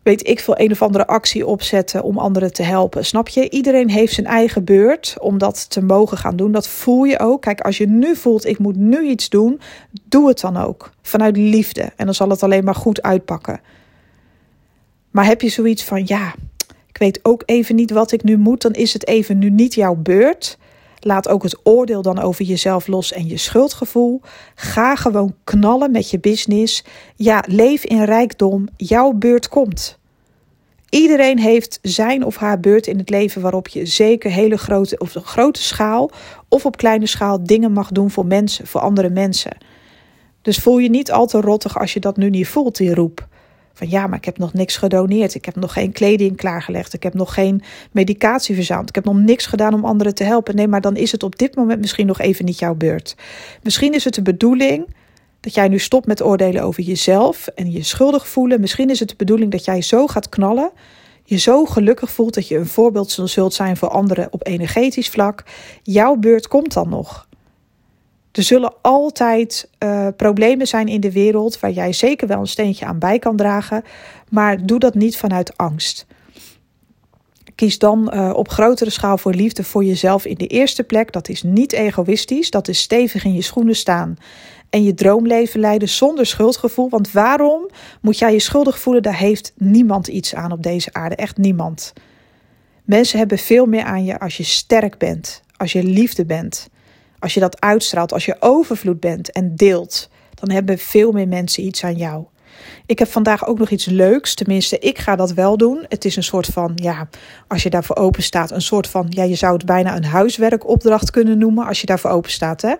weet 0.03 0.27
ik 0.27 0.39
veel, 0.39 0.59
een 0.59 0.71
of 0.71 0.81
andere 0.81 1.07
actie 1.07 1.45
opzetten 1.45 2.03
om 2.03 2.17
anderen 2.17 2.53
te 2.53 2.63
helpen. 2.63 3.05
Snap 3.05 3.27
je? 3.27 3.49
Iedereen 3.49 3.89
heeft 3.89 4.13
zijn 4.13 4.27
eigen 4.27 4.63
beurt 4.63 5.15
om 5.19 5.37
dat 5.37 5.69
te 5.69 5.81
mogen 5.81 6.17
gaan 6.17 6.35
doen. 6.35 6.51
Dat 6.51 6.67
voel 6.67 7.03
je 7.03 7.19
ook. 7.19 7.41
Kijk, 7.41 7.61
als 7.61 7.77
je 7.77 7.87
nu 7.87 8.15
voelt, 8.15 8.45
ik 8.45 8.59
moet 8.59 8.75
nu 8.75 9.01
iets 9.01 9.29
doen, 9.29 9.59
doe 10.03 10.27
het 10.27 10.39
dan 10.39 10.57
ook. 10.57 10.91
Vanuit 11.01 11.37
liefde. 11.37 11.91
En 11.95 12.05
dan 12.05 12.13
zal 12.13 12.29
het 12.29 12.43
alleen 12.43 12.63
maar 12.63 12.75
goed 12.75 13.01
uitpakken. 13.01 13.61
Maar 15.11 15.25
heb 15.25 15.41
je 15.41 15.49
zoiets 15.49 15.83
van, 15.83 16.03
ja, 16.05 16.33
ik 16.87 16.97
weet 16.97 17.19
ook 17.21 17.43
even 17.45 17.75
niet 17.75 17.91
wat 17.91 18.11
ik 18.11 18.23
nu 18.23 18.37
moet, 18.37 18.61
dan 18.61 18.73
is 18.73 18.93
het 18.93 19.07
even 19.07 19.37
nu 19.37 19.49
niet 19.49 19.73
jouw 19.73 19.95
beurt. 19.95 20.57
Laat 21.03 21.29
ook 21.29 21.43
het 21.43 21.59
oordeel 21.63 22.01
dan 22.01 22.19
over 22.19 22.45
jezelf 22.45 22.87
los 22.87 23.11
en 23.11 23.27
je 23.27 23.37
schuldgevoel. 23.37 24.21
Ga 24.55 24.95
gewoon 24.95 25.35
knallen 25.43 25.91
met 25.91 26.09
je 26.09 26.19
business. 26.19 26.83
Ja, 27.15 27.43
leef 27.47 27.83
in 27.83 28.03
rijkdom. 28.03 28.67
Jouw 28.77 29.11
beurt 29.11 29.49
komt. 29.49 29.97
Iedereen 30.89 31.39
heeft 31.39 31.79
zijn 31.81 32.25
of 32.25 32.35
haar 32.35 32.59
beurt 32.59 32.87
in 32.87 32.97
het 32.97 33.09
leven 33.09 33.41
waarop 33.41 33.67
je 33.67 33.85
zeker 33.85 34.31
hele 34.31 34.57
grote, 34.57 34.97
of 34.97 35.13
grote 35.13 35.63
schaal 35.63 36.11
of 36.49 36.65
op 36.65 36.77
kleine 36.77 37.07
schaal 37.07 37.43
dingen 37.43 37.71
mag 37.71 37.91
doen 37.91 38.11
voor 38.11 38.25
mensen, 38.25 38.67
voor 38.67 38.81
andere 38.81 39.09
mensen. 39.09 39.57
Dus 40.41 40.57
voel 40.57 40.77
je 40.77 40.89
niet 40.89 41.11
al 41.11 41.25
te 41.25 41.41
rottig 41.41 41.79
als 41.79 41.93
je 41.93 41.99
dat 41.99 42.17
nu 42.17 42.29
niet 42.29 42.47
voelt, 42.47 42.77
die 42.77 42.93
roep. 42.93 43.27
Van 43.73 43.89
ja, 43.89 44.07
maar 44.07 44.17
ik 44.17 44.25
heb 44.25 44.37
nog 44.37 44.53
niks 44.53 44.77
gedoneerd. 44.77 45.35
Ik 45.35 45.45
heb 45.45 45.55
nog 45.55 45.73
geen 45.73 45.91
kleding 45.91 46.37
klaargelegd. 46.37 46.93
Ik 46.93 47.03
heb 47.03 47.13
nog 47.13 47.33
geen 47.33 47.61
medicatie 47.91 48.55
verzameld. 48.55 48.89
Ik 48.89 48.95
heb 48.95 49.05
nog 49.05 49.15
niks 49.15 49.45
gedaan 49.45 49.73
om 49.73 49.85
anderen 49.85 50.15
te 50.15 50.23
helpen. 50.23 50.55
Nee, 50.55 50.67
maar 50.67 50.81
dan 50.81 50.95
is 50.95 51.11
het 51.11 51.23
op 51.23 51.37
dit 51.37 51.55
moment 51.55 51.79
misschien 51.79 52.07
nog 52.07 52.19
even 52.19 52.45
niet 52.45 52.59
jouw 52.59 52.75
beurt. 52.75 53.15
Misschien 53.61 53.93
is 53.93 54.03
het 54.03 54.13
de 54.13 54.21
bedoeling 54.21 54.95
dat 55.39 55.53
jij 55.53 55.67
nu 55.67 55.79
stopt 55.79 56.07
met 56.07 56.23
oordelen 56.23 56.63
over 56.63 56.83
jezelf 56.83 57.47
en 57.47 57.71
je 57.71 57.83
schuldig 57.83 58.27
voelen. 58.27 58.59
Misschien 58.59 58.89
is 58.89 58.99
het 58.99 59.09
de 59.09 59.15
bedoeling 59.17 59.51
dat 59.51 59.65
jij 59.65 59.81
zo 59.81 60.07
gaat 60.07 60.29
knallen. 60.29 60.71
Je 61.23 61.37
zo 61.37 61.65
gelukkig 61.65 62.11
voelt 62.11 62.33
dat 62.33 62.47
je 62.47 62.57
een 62.57 62.67
voorbeeld 62.67 63.11
zult 63.23 63.53
zijn 63.53 63.77
voor 63.77 63.89
anderen 63.89 64.27
op 64.31 64.47
energetisch 64.47 65.09
vlak. 65.09 65.43
Jouw 65.83 66.15
beurt 66.15 66.47
komt 66.47 66.73
dan 66.73 66.89
nog. 66.89 67.27
Er 68.33 68.43
zullen 68.43 68.73
altijd 68.81 69.69
uh, 69.79 70.07
problemen 70.17 70.67
zijn 70.67 70.87
in 70.87 70.99
de 70.99 71.11
wereld 71.11 71.59
waar 71.59 71.71
jij 71.71 71.93
zeker 71.93 72.27
wel 72.27 72.39
een 72.39 72.47
steentje 72.47 72.85
aan 72.85 72.99
bij 72.99 73.19
kan 73.19 73.35
dragen, 73.35 73.83
maar 74.29 74.65
doe 74.65 74.79
dat 74.79 74.95
niet 74.95 75.17
vanuit 75.17 75.57
angst. 75.57 76.05
Kies 77.55 77.77
dan 77.77 78.11
uh, 78.13 78.31
op 78.35 78.49
grotere 78.49 78.89
schaal 78.89 79.17
voor 79.17 79.33
liefde 79.33 79.63
voor 79.63 79.83
jezelf 79.83 80.25
in 80.25 80.35
de 80.35 80.47
eerste 80.47 80.83
plek. 80.83 81.11
Dat 81.11 81.29
is 81.29 81.43
niet 81.43 81.73
egoïstisch, 81.73 82.49
dat 82.49 82.67
is 82.67 82.79
stevig 82.79 83.25
in 83.25 83.33
je 83.33 83.41
schoenen 83.41 83.75
staan 83.75 84.17
en 84.69 84.83
je 84.83 84.93
droomleven 84.93 85.59
leiden 85.59 85.89
zonder 85.89 86.25
schuldgevoel. 86.25 86.89
Want 86.89 87.11
waarom 87.11 87.69
moet 88.01 88.17
jij 88.17 88.31
je 88.31 88.39
schuldig 88.39 88.79
voelen? 88.79 89.03
Daar 89.03 89.17
heeft 89.17 89.53
niemand 89.57 90.07
iets 90.07 90.35
aan 90.35 90.51
op 90.51 90.63
deze 90.63 90.93
aarde, 90.93 91.15
echt 91.15 91.37
niemand. 91.37 91.93
Mensen 92.83 93.19
hebben 93.19 93.37
veel 93.37 93.65
meer 93.65 93.83
aan 93.83 94.05
je 94.05 94.19
als 94.19 94.37
je 94.37 94.43
sterk 94.43 94.97
bent, 94.97 95.41
als 95.57 95.71
je 95.71 95.83
liefde 95.83 96.25
bent, 96.25 96.69
als 97.23 97.33
je 97.33 97.39
dat 97.39 97.61
uitstraalt, 97.61 98.13
als 98.13 98.25
je 98.25 98.35
overvloed 98.39 98.99
bent 98.99 99.31
en 99.31 99.55
deelt. 99.55 100.09
Dan 100.33 100.51
hebben 100.51 100.77
veel 100.77 101.11
meer 101.11 101.27
mensen 101.27 101.63
iets 101.63 101.83
aan 101.83 101.95
jou. 101.95 102.25
Ik 102.85 102.99
heb 102.99 103.07
vandaag 103.07 103.45
ook 103.47 103.59
nog 103.59 103.69
iets 103.69 103.85
leuks. 103.85 104.33
Tenminste, 104.33 104.79
ik 104.79 104.97
ga 104.97 105.15
dat 105.15 105.33
wel 105.33 105.57
doen. 105.57 105.85
Het 105.89 106.05
is 106.05 106.15
een 106.15 106.23
soort 106.23 106.45
van, 106.45 106.71
ja, 106.75 107.09
als 107.47 107.63
je 107.63 107.69
daarvoor 107.69 107.95
open 107.95 108.23
staat, 108.23 108.51
een 108.51 108.61
soort 108.61 108.87
van, 108.87 109.05
ja, 109.09 109.23
je 109.23 109.35
zou 109.35 109.53
het 109.53 109.65
bijna 109.65 109.95
een 109.95 110.05
huiswerkopdracht 110.05 111.11
kunnen 111.11 111.37
noemen 111.37 111.65
als 111.65 111.81
je 111.81 111.85
daarvoor 111.85 112.11
open 112.11 112.31
staat. 112.31 112.61
Hè? 112.61 112.73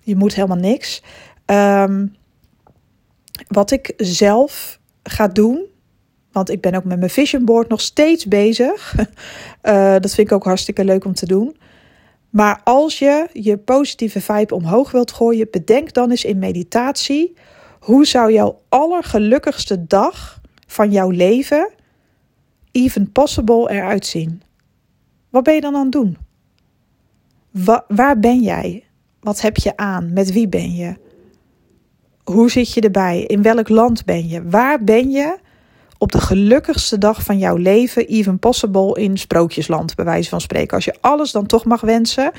Je 0.00 0.16
moet 0.16 0.34
helemaal 0.34 0.56
niks. 0.56 1.02
Um, 1.46 2.16
wat 3.48 3.70
ik 3.70 3.92
zelf 3.96 4.78
ga 5.02 5.28
doen, 5.28 5.64
want 6.32 6.50
ik 6.50 6.60
ben 6.60 6.74
ook 6.74 6.84
met 6.84 6.98
mijn 6.98 7.10
vision 7.10 7.44
board 7.44 7.68
nog 7.68 7.80
steeds 7.80 8.26
bezig. 8.26 8.94
Uh, 9.62 9.92
dat 10.02 10.14
vind 10.14 10.28
ik 10.28 10.32
ook 10.32 10.44
hartstikke 10.44 10.84
leuk 10.84 11.04
om 11.04 11.14
te 11.14 11.26
doen. 11.26 11.56
Maar 12.36 12.60
als 12.64 12.98
je 12.98 13.28
je 13.32 13.56
positieve 13.56 14.20
vibe 14.20 14.54
omhoog 14.54 14.90
wilt 14.90 15.12
gooien, 15.12 15.48
bedenk 15.50 15.92
dan 15.92 16.10
eens 16.10 16.24
in 16.24 16.38
meditatie 16.38 17.34
hoe 17.80 18.06
zou 18.06 18.32
jouw 18.32 18.60
allergelukkigste 18.68 19.86
dag 19.86 20.40
van 20.66 20.90
jouw 20.90 21.10
leven, 21.10 21.70
even 22.72 23.12
possible, 23.12 23.70
eruit 23.70 24.06
zien? 24.06 24.42
Wat 25.30 25.42
ben 25.42 25.54
je 25.54 25.60
dan 25.60 25.74
aan 25.74 25.82
het 25.82 25.92
doen? 25.92 26.16
waar 27.88 28.18
ben 28.18 28.40
jij? 28.40 28.84
Wat 29.20 29.40
heb 29.40 29.56
je 29.56 29.76
aan? 29.76 30.12
Met 30.12 30.32
wie 30.32 30.48
ben 30.48 30.74
je? 30.74 30.94
Hoe 32.24 32.50
zit 32.50 32.72
je 32.72 32.80
erbij? 32.80 33.22
In 33.22 33.42
welk 33.42 33.68
land 33.68 34.04
ben 34.04 34.28
je? 34.28 34.48
Waar 34.48 34.84
ben 34.84 35.10
je 35.10 35.38
op 35.98 36.12
de 36.12 36.20
gelukkigste 36.20 36.98
dag 36.98 37.22
van 37.22 37.38
jouw 37.38 37.56
leven, 37.56 38.06
even 38.06 38.38
possible, 38.38 39.00
in 39.00 39.18
sprookjesland, 39.18 39.94
bij 39.94 40.04
wijze 40.04 40.28
van 40.28 40.40
spreken? 40.40 40.74
Als 40.74 40.84
je 40.84 40.96
alles 41.00 41.32
dan 41.32 41.46
toch 41.46 41.64
mag 41.64 41.80
wensen, 41.80 42.32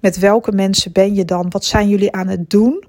met 0.00 0.18
welke 0.18 0.52
mensen 0.52 0.92
ben 0.92 1.14
je 1.14 1.24
dan? 1.24 1.50
Wat 1.50 1.64
zijn 1.64 1.88
jullie 1.88 2.12
aan 2.12 2.28
het 2.28 2.50
doen? 2.50 2.84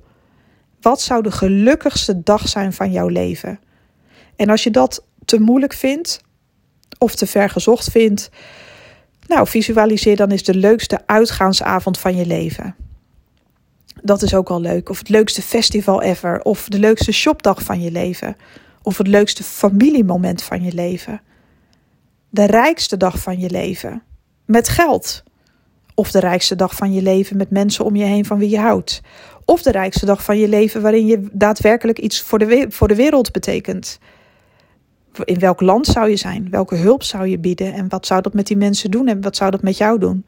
Wat 0.82 1.02
zou 1.02 1.24
de 1.24 1.32
gelukkigste 1.32 2.24
dag 2.24 2.48
zijn 2.48 2.74
van 2.74 2.92
jouw 2.92 3.08
leven? 3.08 3.60
En 4.36 4.50
als 4.50 4.64
je 4.64 4.72
dat 4.72 5.06
te 5.26 5.40
moeilijk 5.40 5.74
vindt 5.74 6.22
of 6.98 7.16
te 7.16 7.28
ver 7.28 7.50
gezocht 7.50 7.92
vindt, 7.92 8.30
nou, 9.28 9.48
visualiseer 9.48 10.16
dan 10.16 10.30
eens 10.30 10.44
de 10.44 10.56
leukste 10.56 11.00
uitgaansavond 11.06 12.00
van 12.00 12.16
je 12.16 12.26
leven. 12.26 12.76
Dat 14.02 14.22
is 14.22 14.34
ook 14.34 14.50
al 14.50 14.62
leuk. 14.62 14.90
Of 14.90 14.98
het 14.98 15.10
leukste 15.10 15.42
festival 15.42 16.02
ever. 16.02 16.42
Of 16.42 16.68
de 16.68 16.80
leukste 16.80 17.12
shopdag 17.12 17.64
van 17.64 17.82
je 17.82 17.92
leven. 17.92 18.36
Of 18.88 18.98
het 18.98 19.08
leukste 19.08 19.44
familiemoment 19.44 20.44
van 20.44 20.64
je 20.64 20.74
leven. 20.74 21.22
De 22.30 22.46
rijkste 22.46 22.98
dag 22.98 23.20
van 23.20 23.40
je 23.40 23.50
leven. 23.50 24.04
Met 24.46 24.70
geld. 24.70 25.24
Of 25.96 26.12
de 26.12 26.20
rijkste 26.20 26.56
dag 26.56 26.76
van 26.76 26.94
je 26.94 27.02
leven 27.02 27.38
met 27.38 27.50
mensen 27.50 27.86
om 27.86 27.96
je 27.96 28.04
heen 28.04 28.26
van 28.26 28.38
wie 28.38 28.50
je 28.50 28.60
houdt. 28.60 29.02
Of 29.46 29.62
de 29.62 29.72
rijkste 29.72 30.06
dag 30.06 30.24
van 30.24 30.38
je 30.38 30.48
leven 30.48 30.82
waarin 30.82 31.06
je 31.06 31.30
daadwerkelijk 31.32 32.00
iets 32.00 32.22
voor 32.22 32.40
de, 32.40 32.66
voor 32.70 32.88
de 32.88 32.96
wereld 32.96 33.32
betekent. 33.32 34.00
In 35.24 35.40
welk 35.40 35.62
land 35.62 35.86
zou 35.86 36.10
je 36.10 36.16
zijn? 36.16 36.50
Welke 36.50 36.76
hulp 36.76 37.04
zou 37.04 37.28
je 37.28 37.40
bieden? 37.40 37.74
En 37.74 37.90
wat 37.90 38.06
zou 38.06 38.22
dat 38.22 38.34
met 38.34 38.48
die 38.48 38.58
mensen 38.58 38.92
doen? 38.92 39.08
En 39.08 39.22
wat 39.22 39.36
zou 39.36 39.52
dat 39.52 39.62
met 39.62 39.78
jou 39.78 40.00
doen? 40.00 40.26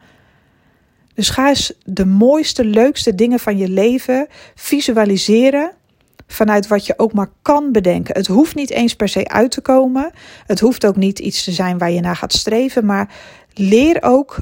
Dus 1.13 1.29
ga 1.29 1.47
eens 1.47 1.73
de 1.83 2.05
mooiste, 2.05 2.65
leukste 2.65 3.15
dingen 3.15 3.39
van 3.39 3.57
je 3.57 3.69
leven 3.69 4.27
visualiseren 4.55 5.77
vanuit 6.31 6.67
wat 6.67 6.85
je 6.85 6.93
ook 6.97 7.13
maar 7.13 7.29
kan 7.41 7.71
bedenken. 7.71 8.15
Het 8.15 8.27
hoeft 8.27 8.55
niet 8.55 8.69
eens 8.69 8.95
per 8.95 9.09
se 9.09 9.27
uit 9.27 9.51
te 9.51 9.61
komen. 9.61 10.11
Het 10.45 10.59
hoeft 10.59 10.85
ook 10.85 10.95
niet 10.95 11.19
iets 11.19 11.43
te 11.43 11.51
zijn 11.51 11.77
waar 11.77 11.91
je 11.91 12.01
naar 12.01 12.15
gaat 12.15 12.33
streven. 12.33 12.85
Maar 12.85 13.13
leer 13.53 13.97
ook 14.01 14.37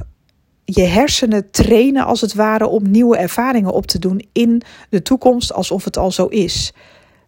je 0.64 0.82
hersenen 0.82 1.50
trainen 1.50 2.04
als 2.04 2.20
het 2.20 2.34
ware 2.34 2.66
om 2.66 2.90
nieuwe 2.90 3.16
ervaringen 3.16 3.72
op 3.72 3.86
te 3.86 3.98
doen 3.98 4.26
in 4.32 4.62
de 4.90 5.02
toekomst 5.02 5.52
alsof 5.52 5.84
het 5.84 5.96
al 5.96 6.12
zo 6.12 6.26
is. 6.26 6.72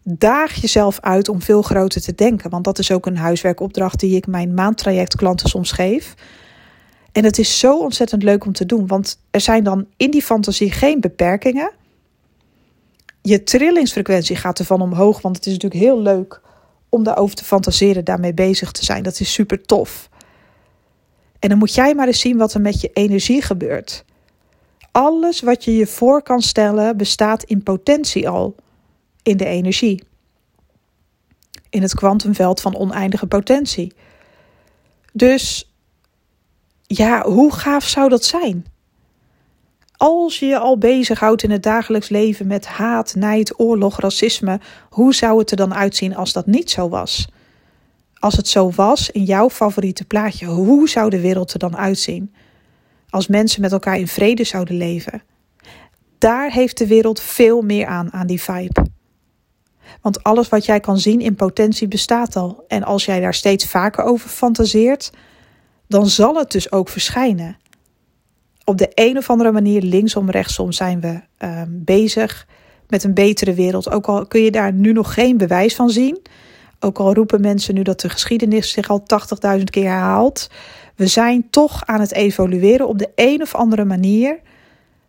Daag 0.03 0.55
jezelf 0.55 1.01
uit 1.01 1.29
om 1.29 1.43
veel 1.43 1.63
groter 1.63 2.01
te 2.01 2.15
denken, 2.15 2.51
want 2.51 2.65
dat 2.65 2.79
is 2.79 2.93
ook 2.93 3.07
een 3.07 3.17
huiswerkopdracht 3.17 4.01
die 4.01 4.17
ik 4.17 4.27
mijn 4.27 4.55
maandtrajectklanten 4.55 5.49
soms 5.49 5.73
geef. 5.73 6.15
En 7.13 7.25
het 7.25 7.39
is 7.39 7.59
zo 7.59 7.79
ontzettend 7.79 8.23
leuk 8.23 8.45
om 8.45 8.53
te 8.53 8.67
doen, 8.67 8.87
want 8.87 9.19
er 9.31 9.41
zijn 9.41 9.65
dan 9.65 9.87
in 9.97 10.11
die 10.11 10.23
fantasie 10.23 10.71
geen 10.71 11.01
beperkingen. 11.01 11.71
Je 13.23 13.43
trillingsfrequentie 13.43 14.37
gaat 14.37 14.59
ervan 14.59 14.81
omhoog, 14.81 15.23
want 15.23 15.37
het 15.37 15.47
is 15.47 15.53
natuurlijk 15.53 15.83
heel 15.83 16.01
leuk 16.01 16.41
om 16.89 17.03
daarover 17.03 17.37
te 17.37 17.45
fantaseren, 17.45 18.05
daarmee 18.05 18.35
bezig 18.35 18.73
te 18.73 18.85
zijn. 18.85 19.03
Dat 19.03 19.21
is 19.21 19.33
super 19.33 19.63
tof. 19.63 20.09
En 21.39 21.49
dan 21.49 21.59
moet 21.59 21.75
jij 21.75 21.95
maar 21.95 22.07
eens 22.07 22.21
zien 22.21 22.37
wat 22.37 22.55
er 22.55 22.61
met 22.61 22.81
je 22.81 22.91
energie 22.93 23.43
gebeurt. 23.43 24.05
Alles 24.93 25.41
wat 25.41 25.65
je 25.65 25.77
je 25.77 25.87
voor 25.87 26.23
kan 26.23 26.43
stellen 26.43 26.97
bestaat 26.97 27.43
in 27.43 27.63
potentie 27.63 28.29
al 28.29 28.55
in 29.23 29.37
de 29.37 29.45
energie. 29.45 30.03
In 31.71 31.83
het 31.83 31.95
kwantumveld 31.95 32.61
van 32.61 32.77
oneindige 32.77 33.27
potentie. 33.27 33.93
Dus 35.13 35.75
ja, 36.87 37.23
hoe 37.23 37.53
gaaf 37.53 37.85
zou 37.85 38.09
dat 38.09 38.25
zijn? 38.25 38.67
Als 40.03 40.39
je 40.39 40.47
je 40.47 40.59
al 40.59 40.79
bezighoudt 40.79 41.43
in 41.43 41.51
het 41.51 41.63
dagelijks 41.63 42.09
leven 42.09 42.47
met 42.47 42.67
haat, 42.67 43.15
nijd, 43.15 43.61
oorlog, 43.61 44.01
racisme, 44.01 44.61
hoe 44.91 45.15
zou 45.15 45.39
het 45.39 45.51
er 45.51 45.57
dan 45.57 45.75
uitzien 45.75 46.17
als 46.17 46.33
dat 46.33 46.47
niet 46.47 46.71
zo 46.71 46.89
was? 46.89 47.29
Als 48.15 48.37
het 48.37 48.49
zo 48.49 48.71
was 48.71 49.11
in 49.11 49.25
jouw 49.25 49.51
favoriete 49.51 50.05
plaatje, 50.05 50.47
hoe 50.47 50.89
zou 50.89 51.11
de 51.11 51.21
wereld 51.21 51.53
er 51.53 51.59
dan 51.59 51.77
uitzien? 51.77 52.35
Als 53.11 53.27
mensen 53.27 53.61
met 53.61 53.73
elkaar 53.73 53.99
in 53.99 54.09
vrede 54.09 54.45
zouden 54.45 54.77
leven. 54.77 55.23
Daar 56.19 56.51
heeft 56.51 56.79
de 56.79 56.87
wereld 56.87 57.21
veel 57.21 57.63
meer 57.63 57.87
aan, 57.87 58.13
aan 58.13 58.27
die 58.27 58.43
vibe. 58.43 58.87
Want 60.01 60.23
alles 60.23 60.49
wat 60.49 60.65
jij 60.65 60.81
kan 60.81 60.99
zien 60.99 61.21
in 61.21 61.35
potentie 61.35 61.89
bestaat 61.89 62.37
al. 62.37 62.65
En 62.69 62.83
als 62.83 63.05
jij 63.05 63.21
daar 63.21 63.35
steeds 63.35 63.67
vaker 63.67 64.05
over 64.05 64.29
fantaseert, 64.29 65.11
dan 65.89 66.07
zal 66.07 66.37
het 66.37 66.51
dus 66.51 66.73
ook 66.73 66.89
verschijnen. 66.89 67.59
Op 68.65 68.79
de 68.79 68.91
een 68.95 69.17
of 69.17 69.31
andere 69.31 69.53
manier, 69.53 69.83
linksom, 69.83 70.31
rechtsom, 70.31 70.73
zijn 70.73 71.01
we 71.01 71.21
uh, 71.45 71.63
bezig 71.69 72.47
met 72.89 73.05
een 73.05 73.15
betere 73.15 73.55
wereld. 73.55 73.91
Ook 73.91 74.07
al 74.07 74.27
kun 74.27 74.41
je 74.41 74.51
daar 74.51 74.73
nu 74.73 74.93
nog 74.93 75.15
geen 75.15 75.37
bewijs 75.37 75.75
van 75.75 75.91
zien. 75.91 76.19
Ook 76.81 76.99
al 76.99 77.15
roepen 77.15 77.41
mensen 77.41 77.75
nu 77.75 77.83
dat 77.83 78.01
de 78.01 78.09
geschiedenis 78.09 78.71
zich 78.71 78.89
al 78.89 79.05
80.000 79.59 79.65
keer 79.65 79.89
herhaalt. 79.89 80.51
We 80.95 81.07
zijn 81.07 81.51
toch 81.51 81.87
aan 81.87 82.01
het 82.01 82.13
evolueren. 82.13 82.89
Op 82.89 82.99
de 82.99 83.11
een 83.15 83.43
of 83.43 83.55
andere 83.55 83.85
manier 83.85 84.41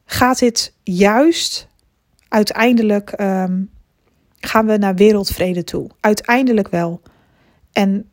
gaat 0.06 0.40
dit 0.40 0.74
juist 0.84 1.68
uiteindelijk. 2.28 3.14
Um, 3.22 3.70
gaan 4.42 4.66
we 4.66 4.78
naar 4.78 4.96
wereldvrede 4.96 5.64
toe. 5.64 5.90
Uiteindelijk 6.00 6.68
wel. 6.68 7.02
En 7.72 8.10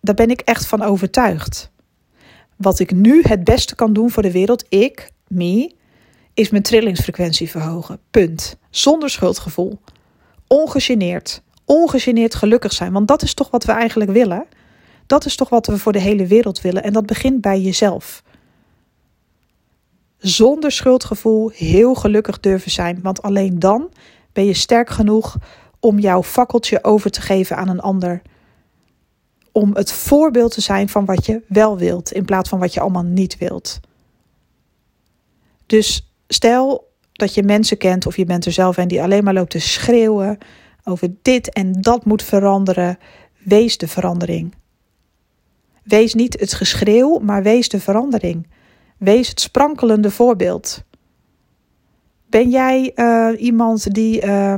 daar 0.00 0.14
ben 0.14 0.30
ik 0.30 0.40
echt 0.40 0.66
van 0.66 0.82
overtuigd. 0.82 1.70
Wat 2.56 2.78
ik 2.78 2.92
nu 2.92 3.22
het 3.22 3.44
beste 3.44 3.74
kan 3.74 3.92
doen 3.92 4.10
voor 4.10 4.22
de 4.22 4.32
wereld, 4.32 4.64
ik, 4.68 5.10
me, 5.28 5.74
is 6.34 6.50
mijn 6.50 6.62
trillingsfrequentie 6.62 7.50
verhogen. 7.50 7.98
Punt. 8.10 8.56
Zonder 8.70 9.10
schuldgevoel. 9.10 9.78
Ongegeneerd 10.46 11.42
ongegeneerd 11.66 12.34
gelukkig 12.34 12.72
zijn. 12.72 12.92
Want 12.92 13.08
dat 13.08 13.22
is 13.22 13.34
toch 13.34 13.50
wat 13.50 13.64
we 13.64 13.72
eigenlijk 13.72 14.10
willen. 14.10 14.46
Dat 15.06 15.24
is 15.24 15.36
toch 15.36 15.48
wat 15.48 15.66
we 15.66 15.78
voor 15.78 15.92
de 15.92 16.00
hele 16.00 16.26
wereld 16.26 16.60
willen. 16.60 16.82
En 16.82 16.92
dat 16.92 17.06
begint 17.06 17.40
bij 17.40 17.60
jezelf. 17.60 18.22
Zonder 20.18 20.72
schuldgevoel 20.72 21.50
heel 21.54 21.94
gelukkig 21.94 22.40
durven 22.40 22.70
zijn. 22.70 22.98
Want 23.02 23.22
alleen 23.22 23.58
dan 23.58 23.92
ben 24.32 24.44
je 24.44 24.54
sterk 24.54 24.90
genoeg 24.90 25.36
om 25.80 25.98
jouw 25.98 26.22
fakkeltje 26.22 26.84
over 26.84 27.10
te 27.10 27.20
geven 27.20 27.56
aan 27.56 27.68
een 27.68 27.80
ander. 27.80 28.22
Om 29.56 29.74
het 29.74 29.92
voorbeeld 29.92 30.52
te 30.52 30.60
zijn 30.60 30.88
van 30.88 31.04
wat 31.04 31.26
je 31.26 31.42
wel 31.48 31.78
wilt, 31.78 32.12
in 32.12 32.24
plaats 32.24 32.48
van 32.48 32.58
wat 32.58 32.74
je 32.74 32.80
allemaal 32.80 33.02
niet 33.02 33.38
wilt. 33.38 33.80
Dus 35.66 36.12
stel 36.28 36.92
dat 37.12 37.34
je 37.34 37.42
mensen 37.42 37.78
kent 37.78 38.06
of 38.06 38.16
je 38.16 38.24
bent 38.24 38.46
er 38.46 38.52
zelf 38.52 38.76
en 38.76 38.88
die 38.88 39.02
alleen 39.02 39.24
maar 39.24 39.34
loopt 39.34 39.50
te 39.50 39.58
schreeuwen, 39.58 40.38
over 40.84 41.14
dit 41.22 41.52
en 41.52 41.72
dat 41.72 42.04
moet 42.04 42.22
veranderen. 42.22 42.98
Wees 43.44 43.78
de 43.78 43.88
verandering. 43.88 44.54
Wees 45.82 46.14
niet 46.14 46.40
het 46.40 46.52
geschreeuw, 46.52 47.18
maar 47.18 47.42
wees 47.42 47.68
de 47.68 47.80
verandering. 47.80 48.46
Wees 48.98 49.28
het 49.28 49.40
sprankelende 49.40 50.10
voorbeeld. 50.10 50.84
Ben 52.28 52.50
jij 52.50 52.92
uh, 52.94 53.40
iemand 53.40 53.94
die 53.94 54.24
uh, 54.26 54.54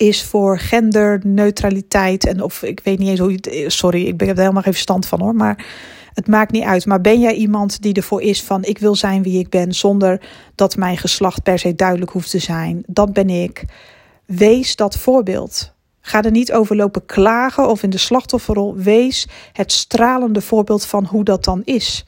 is 0.00 0.24
voor 0.24 0.58
genderneutraliteit 0.58 2.26
en 2.26 2.42
of 2.42 2.62
ik 2.62 2.80
weet 2.84 2.98
niet 2.98 3.08
eens 3.08 3.18
hoe 3.18 3.30
je 3.30 3.38
het, 3.40 3.72
sorry, 3.72 4.06
ik 4.06 4.16
ben 4.16 4.28
er 4.28 4.38
helemaal 4.38 4.62
geen 4.62 4.72
verstand 4.72 5.06
van 5.06 5.20
hoor, 5.20 5.34
maar 5.34 5.66
het 6.14 6.26
maakt 6.26 6.52
niet 6.52 6.64
uit. 6.64 6.86
Maar 6.86 7.00
ben 7.00 7.20
jij 7.20 7.34
iemand 7.34 7.82
die 7.82 7.94
ervoor 7.94 8.22
is 8.22 8.42
van 8.42 8.64
ik 8.64 8.78
wil 8.78 8.94
zijn 8.94 9.22
wie 9.22 9.38
ik 9.38 9.48
ben 9.48 9.72
zonder 9.72 10.20
dat 10.54 10.76
mijn 10.76 10.96
geslacht 10.96 11.42
per 11.42 11.58
se 11.58 11.74
duidelijk 11.74 12.10
hoeft 12.10 12.30
te 12.30 12.38
zijn? 12.38 12.82
Dat 12.86 13.12
ben 13.12 13.30
ik. 13.30 13.64
Wees 14.26 14.76
dat 14.76 14.98
voorbeeld. 14.98 15.74
Ga 16.00 16.22
er 16.22 16.30
niet 16.30 16.52
over 16.52 16.76
lopen 16.76 17.06
klagen 17.06 17.68
of 17.68 17.82
in 17.82 17.90
de 17.90 17.98
slachtofferrol. 17.98 18.74
Wees 18.76 19.28
het 19.52 19.72
stralende 19.72 20.40
voorbeeld 20.40 20.86
van 20.86 21.04
hoe 21.04 21.24
dat 21.24 21.44
dan 21.44 21.62
is. 21.64 22.04